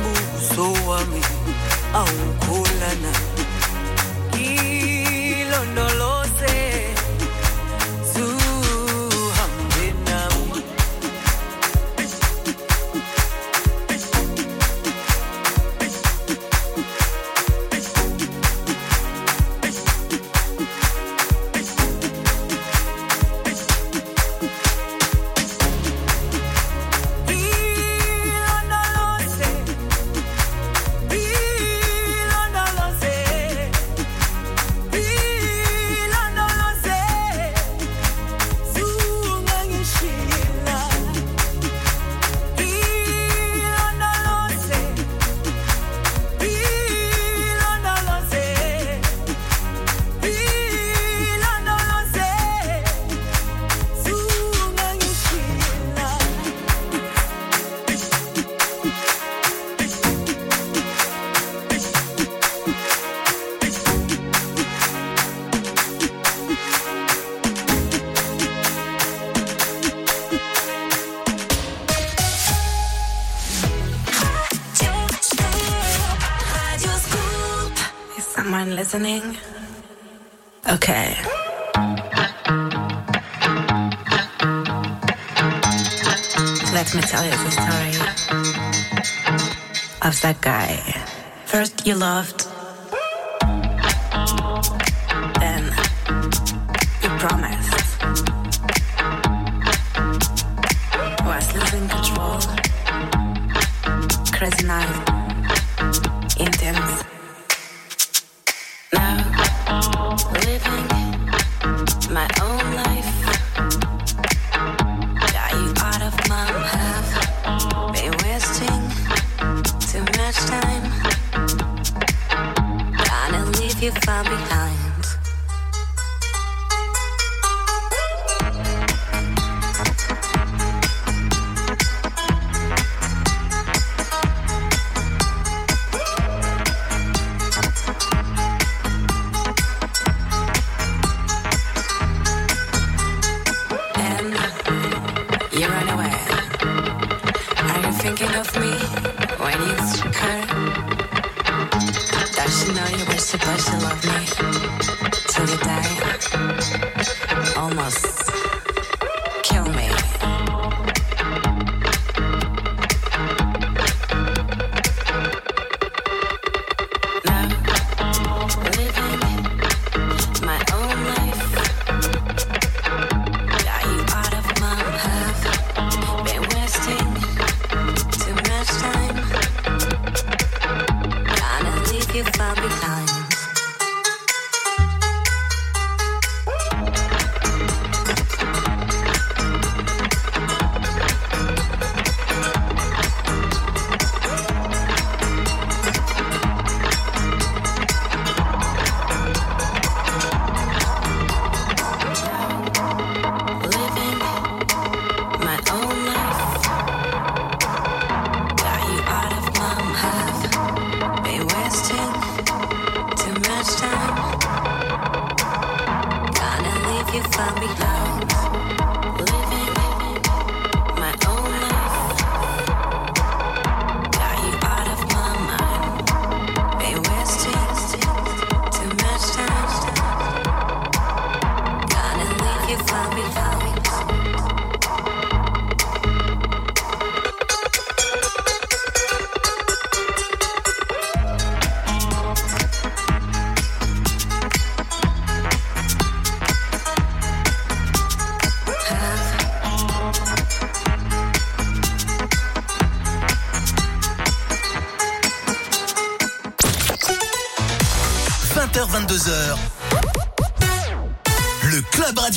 [0.02, 1.22] buso wami
[2.00, 3.10] awukholana
[91.94, 92.43] loved,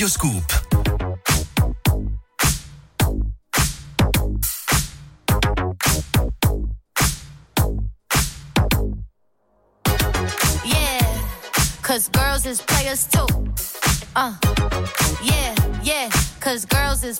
[0.08, 0.44] Club Radio Scoop.
[10.66, 11.22] Yeah,
[11.82, 13.28] cause girls is players too.
[14.16, 14.36] Uh,
[15.24, 17.20] yeah, yeah, cause girls is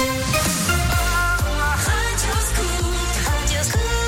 [0.00, 0.08] Радио
[2.40, 3.99] Скут, Радио Скут.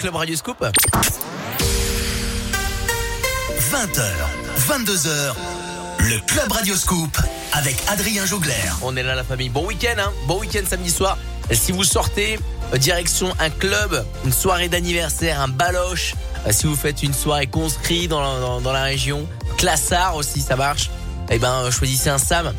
[0.00, 0.64] Club Radio Scoop.
[3.70, 4.02] 20h,
[4.66, 5.34] 22h,
[5.98, 7.18] le Club Radio Scoop
[7.52, 8.54] avec Adrien Jougler.
[8.80, 9.50] On est là la famille.
[9.50, 11.18] Bon week-end, hein Bon week-end samedi soir.
[11.52, 12.38] Si vous sortez,
[12.72, 16.14] euh, direction un club, une soirée d'anniversaire, un baloche.
[16.46, 19.28] euh, si vous faites une soirée conscrit dans la, dans, dans la région,
[19.58, 20.88] classard aussi, ça marche.
[21.28, 22.54] Eh ben, euh, choisissez un Sam.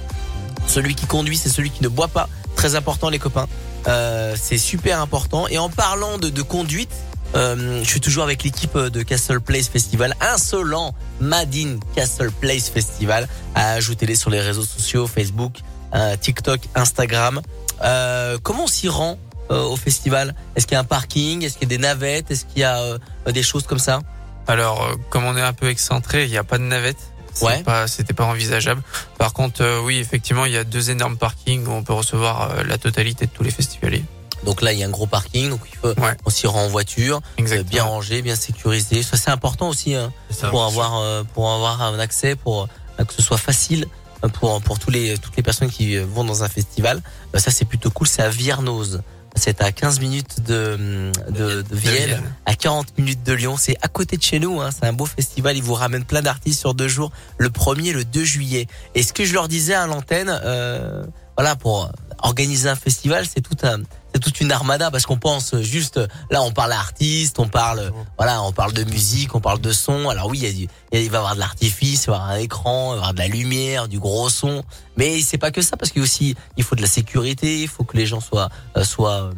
[0.67, 2.29] Celui qui conduit, c'est celui qui ne boit pas.
[2.55, 3.47] Très important, les copains.
[3.87, 5.47] Euh, c'est super important.
[5.47, 6.91] Et en parlant de, de conduite,
[7.35, 10.15] euh, je suis toujours avec l'équipe de Castle Place Festival.
[10.21, 13.27] Insolent Madine Castle Place Festival.
[13.55, 15.59] Ajoutez-les sur les réseaux sociaux, Facebook,
[15.93, 17.41] euh, TikTok, Instagram.
[17.83, 19.17] Euh, comment on s'y rend
[19.49, 20.35] euh, au festival?
[20.55, 21.43] Est-ce qu'il y a un parking?
[21.43, 22.31] Est-ce qu'il y a des navettes?
[22.31, 22.97] Est-ce qu'il y a euh,
[23.31, 24.01] des choses comme ça?
[24.47, 26.97] Alors, euh, comme on est un peu excentré, il n'y a pas de navette.
[27.41, 27.63] Ouais.
[27.63, 28.81] Pas, c'était pas envisageable.
[29.17, 32.51] Par contre, euh, oui, effectivement, il y a deux énormes parkings où on peut recevoir
[32.51, 34.03] euh, la totalité de tous les festivaliers.
[34.43, 36.15] Donc là, il y a un gros parking, donc il faut, Ouais.
[36.25, 37.69] on s'y rend en voiture, euh, Exactement.
[37.69, 39.03] bien rangé, bien sécurisé.
[39.03, 42.67] Ça, c'est important aussi hein, ça, pour avoir euh, pour avoir un accès, pour
[42.99, 43.85] euh, que ce soit facile
[44.23, 47.01] euh, pour pour tous les toutes les personnes qui vont dans un festival.
[47.35, 48.07] Ça, c'est plutôt cool.
[48.07, 49.01] C'est à Viernoz.
[49.33, 52.35] C'est à 15 minutes de, de, de Vienne, Vienne.
[52.45, 53.55] à 40 minutes de Lyon.
[53.57, 54.59] C'est à côté de chez nous.
[54.59, 54.71] Hein.
[54.77, 55.55] C'est un beau festival.
[55.55, 58.67] Ils vous ramènent plein d'artistes sur deux jours, le 1er et le 2 juillet.
[58.93, 61.05] Et ce que je leur disais à l'antenne, euh,
[61.37, 61.89] voilà, pour
[62.21, 63.77] organiser un festival, c'est tout un,
[64.13, 68.41] c'est toute une armada parce qu'on pense juste, là, on parle artiste, on parle, voilà,
[68.43, 70.09] on parle de musique, on parle de son.
[70.09, 72.29] Alors oui, il y a il va y avoir de l'artifice, il va y avoir
[72.31, 74.63] un écran, il va y avoir de la lumière, du gros son.
[74.97, 77.83] Mais c'est pas que ça parce qu'il aussi, il faut de la sécurité, il faut
[77.83, 79.31] que les gens soient, euh, soient,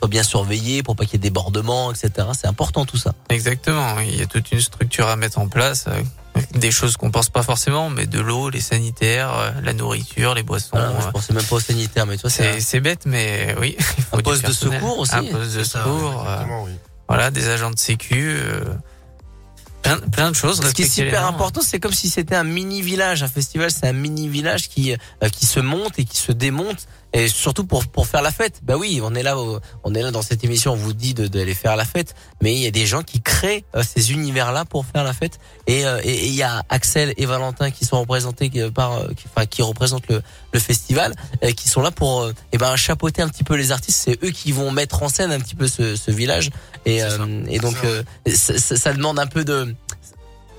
[0.00, 2.28] soient bien surveillés pour pas qu'il y ait débordements, etc.
[2.32, 3.12] C'est important tout ça.
[3.28, 3.98] Exactement.
[4.00, 5.84] Il y a toute une structure à mettre en place.
[5.88, 10.34] euh, Des choses qu'on pense pas forcément, mais de l'eau, les sanitaires, euh, la nourriture,
[10.34, 10.68] les boissons.
[10.72, 13.54] Voilà, moi, je euh, pensais même pas au sanitaire, mais toi, c'est C'est bête, mais
[13.60, 13.76] oui.
[13.98, 15.14] il faut un poste de secours aussi.
[15.14, 16.26] Un poste de ça, secours.
[16.64, 16.72] oui.
[17.08, 18.26] voilà, des agents de sécu.
[18.38, 18.64] euh,
[19.82, 20.60] plein, plein de choses.
[20.62, 23.22] Ce qui est super important, c'est comme si c'était un mini village.
[23.22, 26.86] Un festival, c'est un mini village qui euh, qui se monte et qui se démonte,
[27.12, 28.60] et surtout pour pour faire la fête.
[28.62, 29.36] Bah oui, on est là,
[29.84, 30.72] on est là dans cette émission.
[30.72, 33.20] On vous dit de- d'aller faire la fête, mais il y a des gens qui
[33.20, 35.38] créent euh, ces univers-là pour faire la fête.
[35.66, 39.08] Et euh, et et il y a Axel et Valentin qui sont représentés euh, par,
[39.16, 40.22] qui, enfin qui représentent le
[40.52, 44.00] le festival, euh, qui sont là pour eh ben chapeauter un petit peu les artistes.
[44.04, 46.50] C'est eux qui vont mettre en scène un petit peu ce ce village.
[46.86, 47.86] Et euh, et donc ça.
[47.86, 48.02] euh,
[48.34, 49.74] ça, ça- ça demande un peu de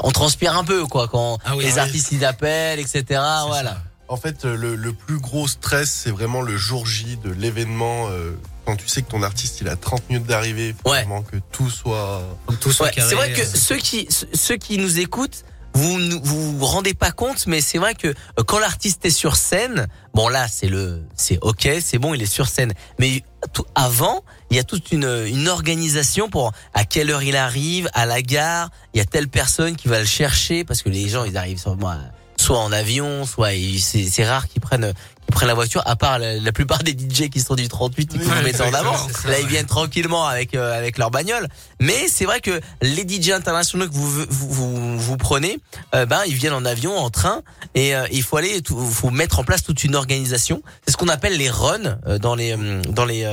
[0.04, 3.04] on transpire un peu quoi quand Ah oui, les artistes ils appellent etc
[3.48, 3.84] voilà ça.
[4.12, 8.10] En fait, euh, le, le plus gros stress, c'est vraiment le jour J de l'événement.
[8.10, 10.98] euh, quand tu sais que ton artiste, il a 30 minutes d'arrivée, faut Ouais.
[11.00, 12.22] vraiment que tout soit...
[12.48, 13.10] Que tout soit Ouais, carré.
[13.10, 16.94] c'est vrai que euh, ceux qui ceux- qui nous écoutent vous ne vous vous rendez
[16.94, 18.14] pas compte mais c'est vrai que
[18.46, 22.26] quand l'artiste est sur scène bon là c'est le c'est OK c'est bon il est
[22.26, 23.24] sur scène mais
[23.54, 27.90] tout avant il y a toute une une organisation pour à quelle heure il arrive
[27.94, 31.08] à la gare il y a telle personne qui va le chercher parce que les
[31.08, 31.96] gens ils arrivent sur moi
[32.42, 33.50] soit en avion soit
[33.80, 34.94] c'est rare qu'ils prennent
[35.26, 38.16] qu'ils prennent la voiture à part la, la plupart des DJ qui sont du 38
[38.16, 38.92] et qui vous mettent en avant
[39.30, 41.48] là ils viennent tranquillement avec euh, avec leur bagnole
[41.80, 45.60] mais c'est vrai que les DJ internationaux que vous vous, vous, vous prenez,
[45.96, 47.42] euh, ben ils viennent en avion, en train,
[47.74, 50.62] et euh, il faut aller, tout- faut mettre en place toute une organisation.
[50.86, 53.26] C'est ce qu'on appelle les runs euh, dans les euh, dans les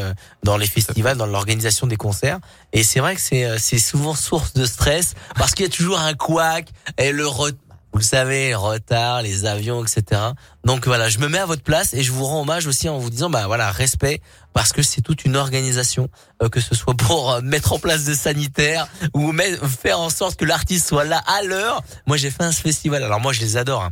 [0.45, 2.39] dans les festivals, dans l'organisation des concerts.
[2.73, 5.73] Et c'est vrai que c'est euh, c'est souvent source de stress parce qu'il y a
[5.73, 7.53] toujours un couac et le re-
[7.93, 10.21] vous savez, retard, les avions, etc.
[10.65, 12.99] Donc voilà, je me mets à votre place et je vous rends hommage aussi en
[12.99, 14.21] vous disant, bah voilà, respect,
[14.53, 16.09] parce que c'est toute une organisation,
[16.43, 20.11] euh, que ce soit pour euh, mettre en place des sanitaires ou mettre- faire en
[20.11, 21.83] sorte que l'artiste soit là à l'heure.
[22.07, 23.03] Moi, j'ai fait un festival.
[23.03, 23.83] Alors moi, je les adore.
[23.85, 23.91] hein.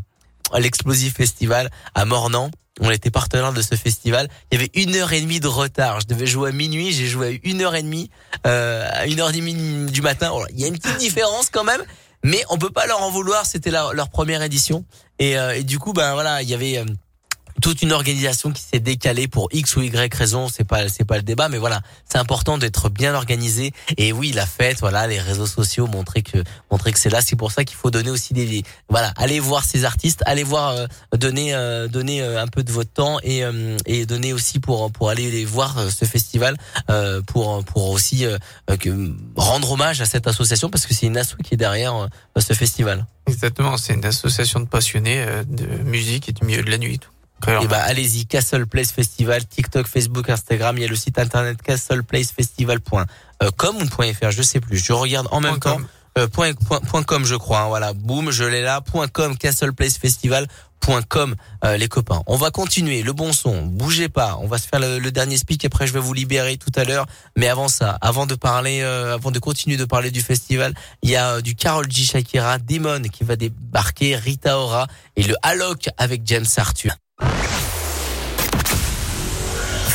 [0.59, 2.51] L'Explosive Festival à Mornan.
[2.81, 4.29] On était partenaire de ce festival.
[4.53, 6.01] Il y avait une heure et demie de retard.
[6.01, 6.93] Je devais jouer à minuit.
[6.93, 8.11] J'ai joué à une heure et demie,
[8.47, 10.29] euh, à une heure et demie du matin.
[10.31, 10.47] Voilà.
[10.53, 11.83] Il y a une petite différence quand même,
[12.27, 13.47] mais on peut pas leur en vouloir.
[13.47, 14.85] C'était leur, première édition.
[15.19, 16.85] Et, euh, et du coup, ben voilà, il y avait euh,
[17.67, 21.17] toute une organisation qui s'est décalée pour X ou Y raison, c'est pas c'est pas
[21.17, 25.19] le débat mais voilà, c'est important d'être bien organisé et oui, la fête, voilà, les
[25.19, 26.39] réseaux sociaux montrer que
[26.71, 29.65] montrer que c'est là, c'est pour ça qu'il faut donner aussi des voilà, allez voir
[29.65, 30.87] ces artistes, allez voir euh,
[31.17, 34.93] donner euh, donner euh, un peu de votre temps et euh, et donner aussi pour
[34.93, 36.57] pour aller les voir euh, ce festival
[37.27, 38.27] pour pour aussi
[38.79, 42.53] que, rendre hommage à cette association parce que c'est une asso qui est derrière ce
[42.53, 43.07] festival.
[43.27, 47.01] Exactement, c'est une association de passionnés de musique et du milieu de la nuit.
[47.01, 47.11] Tout.
[47.43, 50.97] Et bah eh ben, allez-y, Castle Place Festival, TikTok, Facebook, Instagram, il y a le
[50.97, 54.79] site internet castleplacefestival.com ou .fr, je sais plus.
[54.79, 55.79] Je regarde en même temps.
[56.19, 59.37] Euh, point, point, point, .com je crois hein, voilà boum je l'ai là point .com
[59.37, 64.67] castleplacefestival.com euh, les copains on va continuer le bon son bougez pas on va se
[64.67, 67.05] faire le, le dernier speak après je vais vous libérer tout à l'heure
[67.37, 70.73] mais avant ça avant de parler euh, avant de continuer de parler du festival
[71.03, 74.87] il y a euh, du Carol G Shakira Demon qui va débarquer Rita Ora
[75.17, 76.97] et le Alok avec James Arthur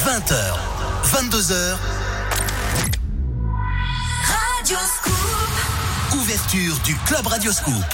[0.03, 0.33] 20h,
[1.03, 1.77] 22h.
[4.25, 6.15] Radio Scoop.
[6.15, 7.85] Ouverture du Club Radio Scoop.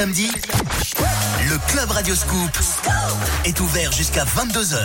[0.00, 0.30] samedi,
[1.50, 2.56] le Club Radio Scoop
[3.44, 4.76] est ouvert jusqu'à 22h.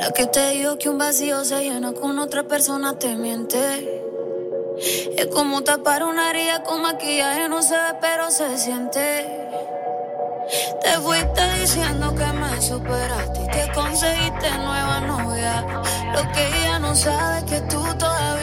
[0.00, 4.02] La que te digo que un vacío se llena con otra persona te miente.
[5.16, 9.33] Es como tapar una herida con maquillaje, no se ve, pero se siente.
[11.64, 15.64] diciendo que me superaste y que conseguiste nueva novia.
[16.12, 18.33] Lo que ella no sabe es que tú todavía.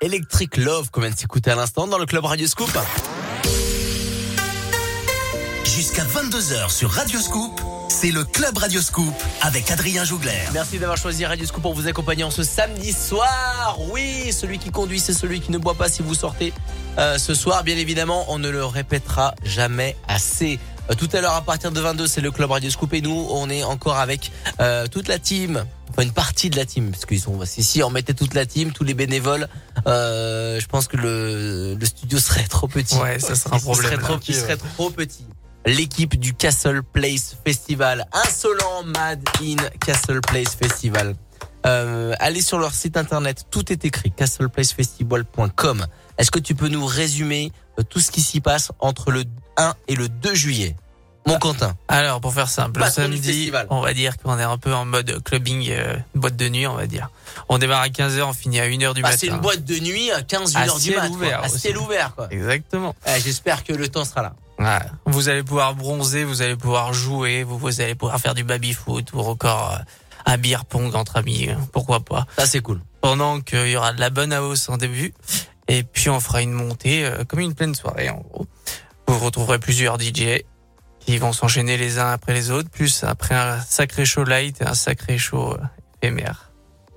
[0.00, 2.70] Electric Love qu'on vient de s'écouter à l'instant dans le club Radio Scoop.
[5.64, 10.42] Jusqu'à 22h sur Radio Scoop, c'est le Club Radio Scoop avec Adrien Jougler.
[10.52, 13.78] Merci d'avoir choisi Radio Scoop pour vous accompagner en ce samedi soir.
[13.90, 16.52] Oui, celui qui conduit, c'est celui qui ne boit pas si vous sortez
[16.98, 17.62] euh, ce soir.
[17.62, 20.58] Bien évidemment, on ne le répétera jamais assez.
[20.90, 23.28] Euh, tout à l'heure, à partir de 22, c'est le Club Radio Scoop et nous,
[23.30, 25.64] on est encore avec euh, toute la team.
[25.90, 27.38] Enfin, une partie de la team, parce qu'ils sont.
[27.44, 29.48] Si, si on mettait toute la team, tous les bénévoles,
[29.86, 32.96] je pense que le, le studio serait trop petit.
[32.96, 35.24] Ouais, ça serait un Il problème, serait trop, il serait trop petit
[35.66, 38.06] l'équipe du Castle Place Festival.
[38.12, 41.14] Insolent Mad in Castle Place Festival.
[41.66, 45.86] Euh, allez sur leur site internet, tout est écrit, castleplacefestival.com.
[46.16, 49.24] Est-ce que tu peux nous résumer euh, tout ce qui s'y passe entre le
[49.56, 50.76] 1 et le 2 juillet?
[51.26, 51.76] Mon Quentin.
[51.88, 55.22] Alors, pour faire simple, Patron samedi, on va dire qu'on est un peu en mode
[55.22, 57.10] clubbing, euh, boîte de nuit, on va dire.
[57.48, 59.18] On démarre à 15h, on finit à 1h du Bah, matin.
[59.20, 61.06] c'est une boîte de nuit à 15 À heures du ciel mat.
[61.08, 61.16] quoi.
[61.16, 62.28] ouvert À ciel ouvert, quoi.
[62.30, 62.94] Exactement.
[63.06, 64.32] Eh, J'espère que le temps sera là.
[64.58, 64.78] Ouais.
[65.06, 69.12] Vous allez pouvoir bronzer, vous allez pouvoir jouer, vous, vous allez pouvoir faire du baby-foot
[69.12, 69.82] ou encore euh,
[70.26, 72.26] un beer pong entre amis, euh, pourquoi pas.
[72.38, 72.80] Ça, c'est cool.
[73.00, 75.14] Pendant qu'il y aura de la bonne house en début,
[75.68, 78.46] et puis on fera une montée euh, comme une pleine soirée en gros.
[79.06, 80.42] Vous retrouverez plusieurs DJ
[81.00, 84.66] qui vont s'enchaîner les uns après les autres, plus après un sacré show light et
[84.66, 85.58] un sacré show euh,
[86.02, 86.46] éphémère.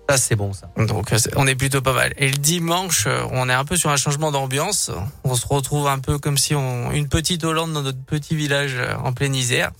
[0.09, 0.69] Ça, c'est bon, ça.
[0.75, 2.13] Donc euh, on est plutôt pas mal.
[2.17, 4.91] Et le dimanche, euh, on est un peu sur un changement d'ambiance.
[5.23, 8.77] On se retrouve un peu comme si on une petite Hollande dans notre petit village
[9.01, 9.71] en pleine Isère,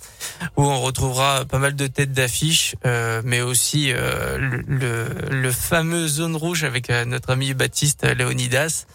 [0.56, 5.52] où on retrouvera pas mal de têtes d'affiches, euh, mais aussi euh, le, le, le
[5.52, 8.86] fameux zone rouge avec notre ami Baptiste Léonidas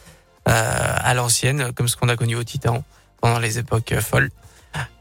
[0.49, 0.53] euh,
[0.97, 2.83] à l'ancienne, comme ce qu'on a connu au Titan
[3.21, 4.31] pendant les époques folles.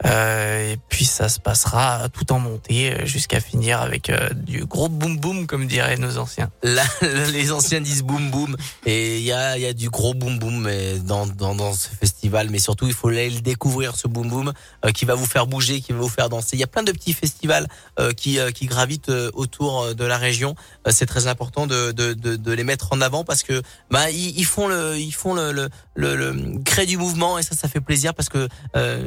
[0.06, 4.66] Euh, et puis ça se passera tout en montée euh, jusqu'à finir avec euh, du
[4.66, 6.50] gros boom boom comme diraient nos anciens.
[6.64, 6.84] Là,
[7.32, 8.56] les anciens disent boum boum
[8.86, 10.70] et il y a, y a du gros boum boum
[11.04, 14.54] dans, dans, ce festival mais surtout il faut aller le découvrir ce boum boum
[14.86, 16.84] euh, qui va vous faire bouger qui va vous faire danser il y a plein
[16.84, 17.68] de petits festivals
[18.00, 20.56] euh, qui, euh, qui gravitent euh, autour euh, de la région
[20.88, 24.46] Euh, c'est très important de, de, de, les mettre en avant parce que bah ils,
[24.46, 27.82] font le ils font le, le, le, le créent du mouvement et ça ça fait
[27.82, 29.04] plaisir parce que euh,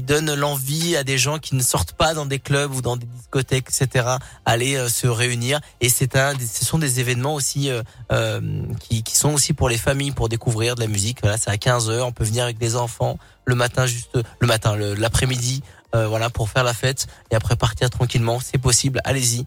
[0.00, 2.96] ils donnent l'envie à des gens qui ne sortent pas dans des clubs ou dans
[2.96, 4.16] des discothèques etc
[4.46, 5.60] aller euh, se réunir.
[5.82, 8.40] Et c'est un ce sont des événements aussi euh, euh,
[8.80, 11.18] qui, sont aussi pour les familles pour découvrir de la musique.
[11.20, 14.46] Voilà c'est à 15 heures on peut venir avec des enfants le matin juste le
[14.46, 15.62] matin l'après-midi
[15.92, 17.06] voilà pour faire la fête.
[17.30, 19.00] Et après partir tranquillement c'est possible.
[19.04, 19.44] Allez-y.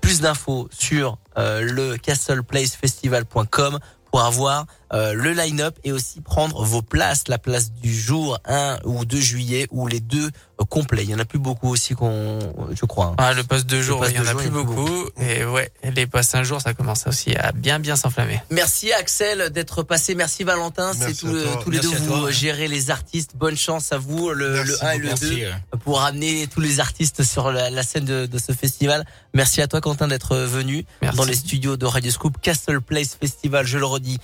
[0.00, 3.78] Plus d'infos sur le castleplacefestival.com
[4.10, 8.78] pour avoir euh, le line-up et aussi prendre vos places, la place du jour 1
[8.84, 10.30] ou 2 juillet ou les deux
[10.64, 11.04] complets.
[11.04, 12.38] Il y en a plus beaucoup aussi qu'on,
[12.74, 13.06] je crois.
[13.06, 13.14] hein.
[13.18, 15.04] Ah, le passe de jour, il y en a jour, plus beaucoup.
[15.20, 18.40] Et ouais, les passes un jour, ça commence aussi à bien, bien s'enflammer.
[18.50, 20.14] Merci Axel d'être passé.
[20.14, 20.92] Merci Valentin.
[20.98, 22.30] C'est tous les deux vous toi.
[22.30, 23.32] gérez les artistes.
[23.36, 25.20] Bonne chance à vous le, le 1 et le beaucoup.
[25.20, 25.44] 2 Merci.
[25.84, 29.04] pour ramener tous les artistes sur la, la scène de, de ce festival.
[29.34, 33.66] Merci à toi Quentin d'être venu dans les studios de Radio Scoop Castle Place Festival.
[33.66, 34.18] Je le redis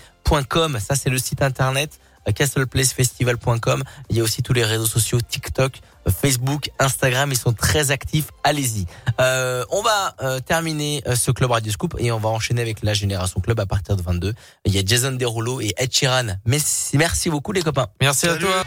[0.49, 0.79] .com.
[0.85, 1.99] Ça c'est le site internet
[2.33, 3.83] castleplacefestival.com.
[4.11, 5.81] Il y a aussi tous les réseaux sociaux TikTok,
[6.11, 7.31] Facebook, Instagram.
[7.33, 8.27] Ils sont très actifs.
[8.43, 8.87] Allez-y.
[9.21, 12.83] Euh, on va euh, terminer euh, ce club Radio Scoop et on va enchaîner avec
[12.83, 14.35] la génération club à partir de 22.
[14.65, 16.37] Il y a Jason Derulo et Ed Sheeran.
[16.47, 17.89] Merci, merci beaucoup les copains.
[18.01, 18.65] Merci à toi.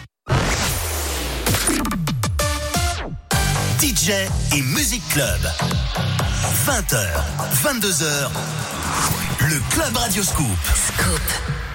[3.82, 4.10] DJ
[4.56, 5.40] et Music Club.
[6.66, 7.08] 20h,
[7.64, 8.30] 22h.
[9.42, 10.48] Le Club Radio Scoop.
[10.76, 11.67] Scoop.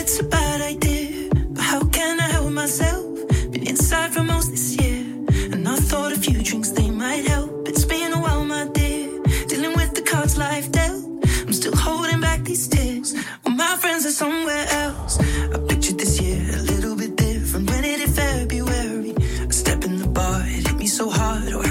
[0.00, 3.04] It's a bad idea, but how can I help myself?
[3.52, 5.04] Been inside for most this year,
[5.52, 7.68] and I thought a few drinks they might help.
[7.68, 11.04] It's been a while, my dear, dealing with the cards life dealt.
[11.46, 13.14] I'm still holding back these tears.
[13.44, 15.20] Well, my friends are somewhere else.
[15.54, 19.12] I pictured this year a little bit different when it hit February.
[19.50, 21.52] A step in the bar, it hit me so hard.
[21.52, 21.69] Oh,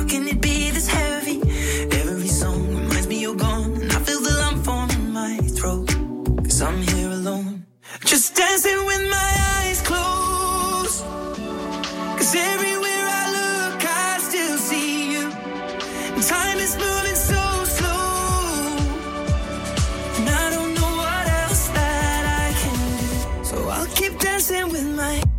[8.09, 9.31] Just dancing with my
[9.61, 11.03] eyes closed.
[12.17, 15.29] Cause everywhere I look, I still see you.
[16.23, 18.77] Time is moving so slow.
[20.17, 23.45] And I don't know what else that I can do.
[23.45, 25.38] So I'll keep dancing with my.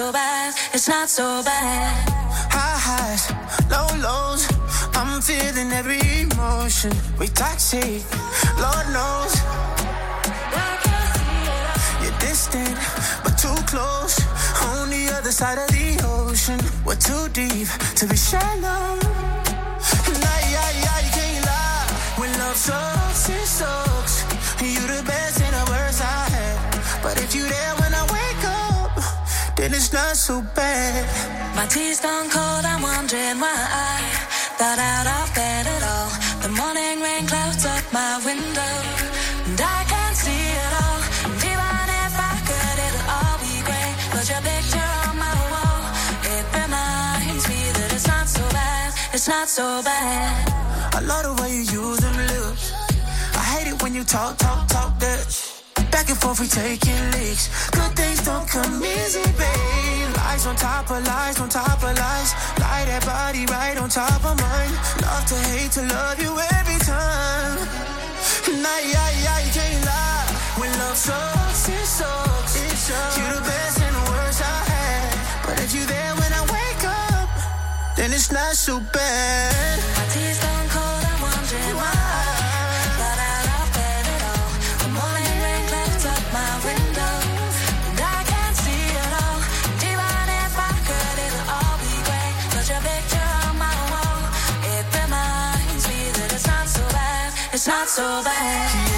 [0.00, 1.92] so bad, it's not so bad.
[2.56, 3.24] High highs,
[3.72, 4.42] low lows.
[4.94, 6.92] I'm feeling every emotion.
[7.18, 8.00] We toxic,
[8.64, 9.32] Lord knows.
[12.02, 12.76] You're distant,
[13.24, 14.16] but too close.
[14.72, 17.68] On the other side of the ocean, we're too deep
[17.98, 18.96] to be shallow.
[20.24, 21.86] Nah, yeah, yeah, you can't lie.
[22.20, 24.14] When love sucks, it sucks.
[24.62, 27.02] You the best and the worst I had.
[27.02, 28.19] But if you there when I wake
[29.60, 31.04] then it's not so bad.
[31.54, 33.60] My tea's gone cold, I'm wondering why
[33.92, 33.96] I
[34.58, 36.10] got out of bed at all.
[36.40, 38.74] The morning rain clouds up my window,
[39.48, 41.00] and I can't see it all.
[41.28, 43.90] And even if I could, it'll all be grey.
[44.12, 45.82] But your picture on my wall,
[46.32, 50.40] it reminds me that it's not so bad, it's not so bad.
[50.96, 52.72] I love the way you use them lips.
[53.36, 55.49] I hate it when you talk, talk, talk that.
[55.90, 57.50] Back and forth, we taking leaks.
[57.70, 60.16] Good things don't come easy, babe.
[60.16, 62.30] Lies on top of lies, on top of lies.
[62.58, 64.74] Lie that body right on top of mine.
[65.02, 67.58] Love to hate to love you every time.
[68.62, 70.26] Nah, yeah, yeah, you can't lie.
[70.58, 72.54] When love sucks, it sucks.
[72.56, 73.18] It sucks.
[73.18, 75.46] You're the best and the worst I had.
[75.46, 77.28] But if you there when I wake up,
[77.96, 79.80] then it's not so bad.
[97.60, 98.89] It's not so bad.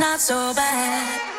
[0.00, 1.29] Not so bad.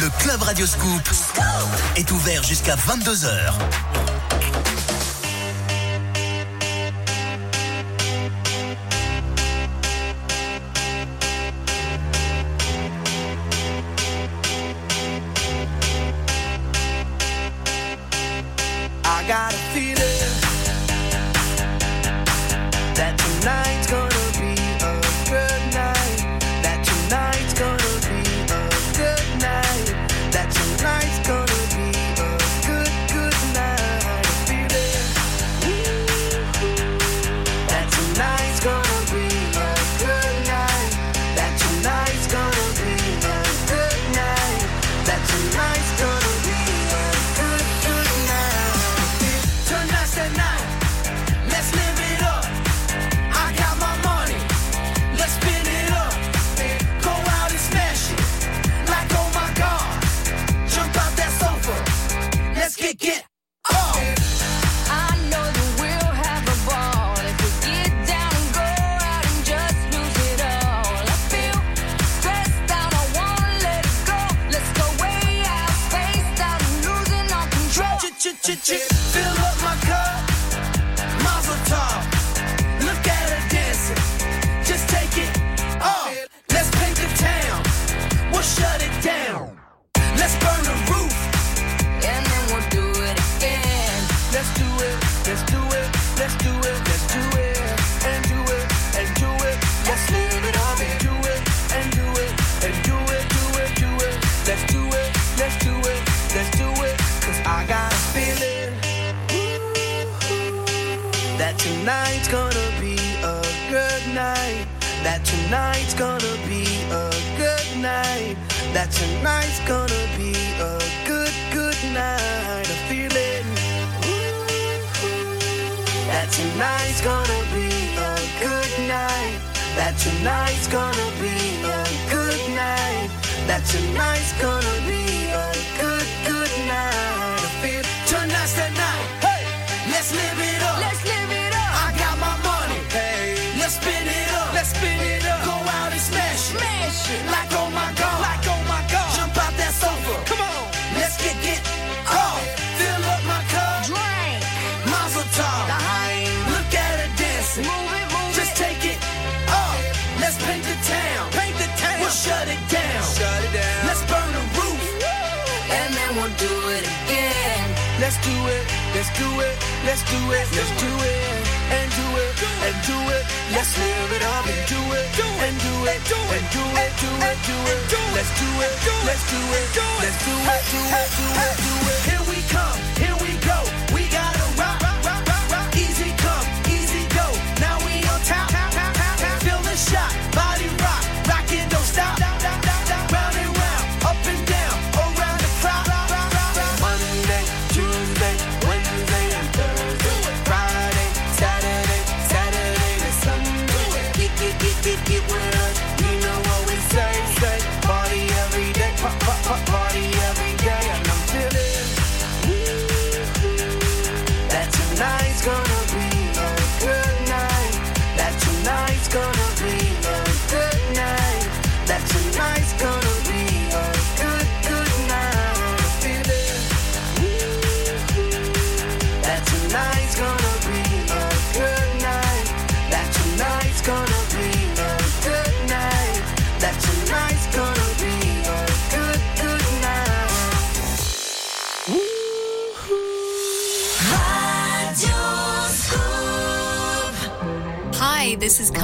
[0.00, 1.08] Le Club Radio Scoop
[1.94, 3.52] est ouvert jusqu'à 22h.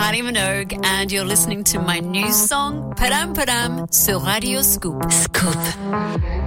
[0.04, 5.10] Kylie Minogue, and you're listening to my new song, Param Param, sur Radio Scoop.
[5.10, 6.43] Scoop.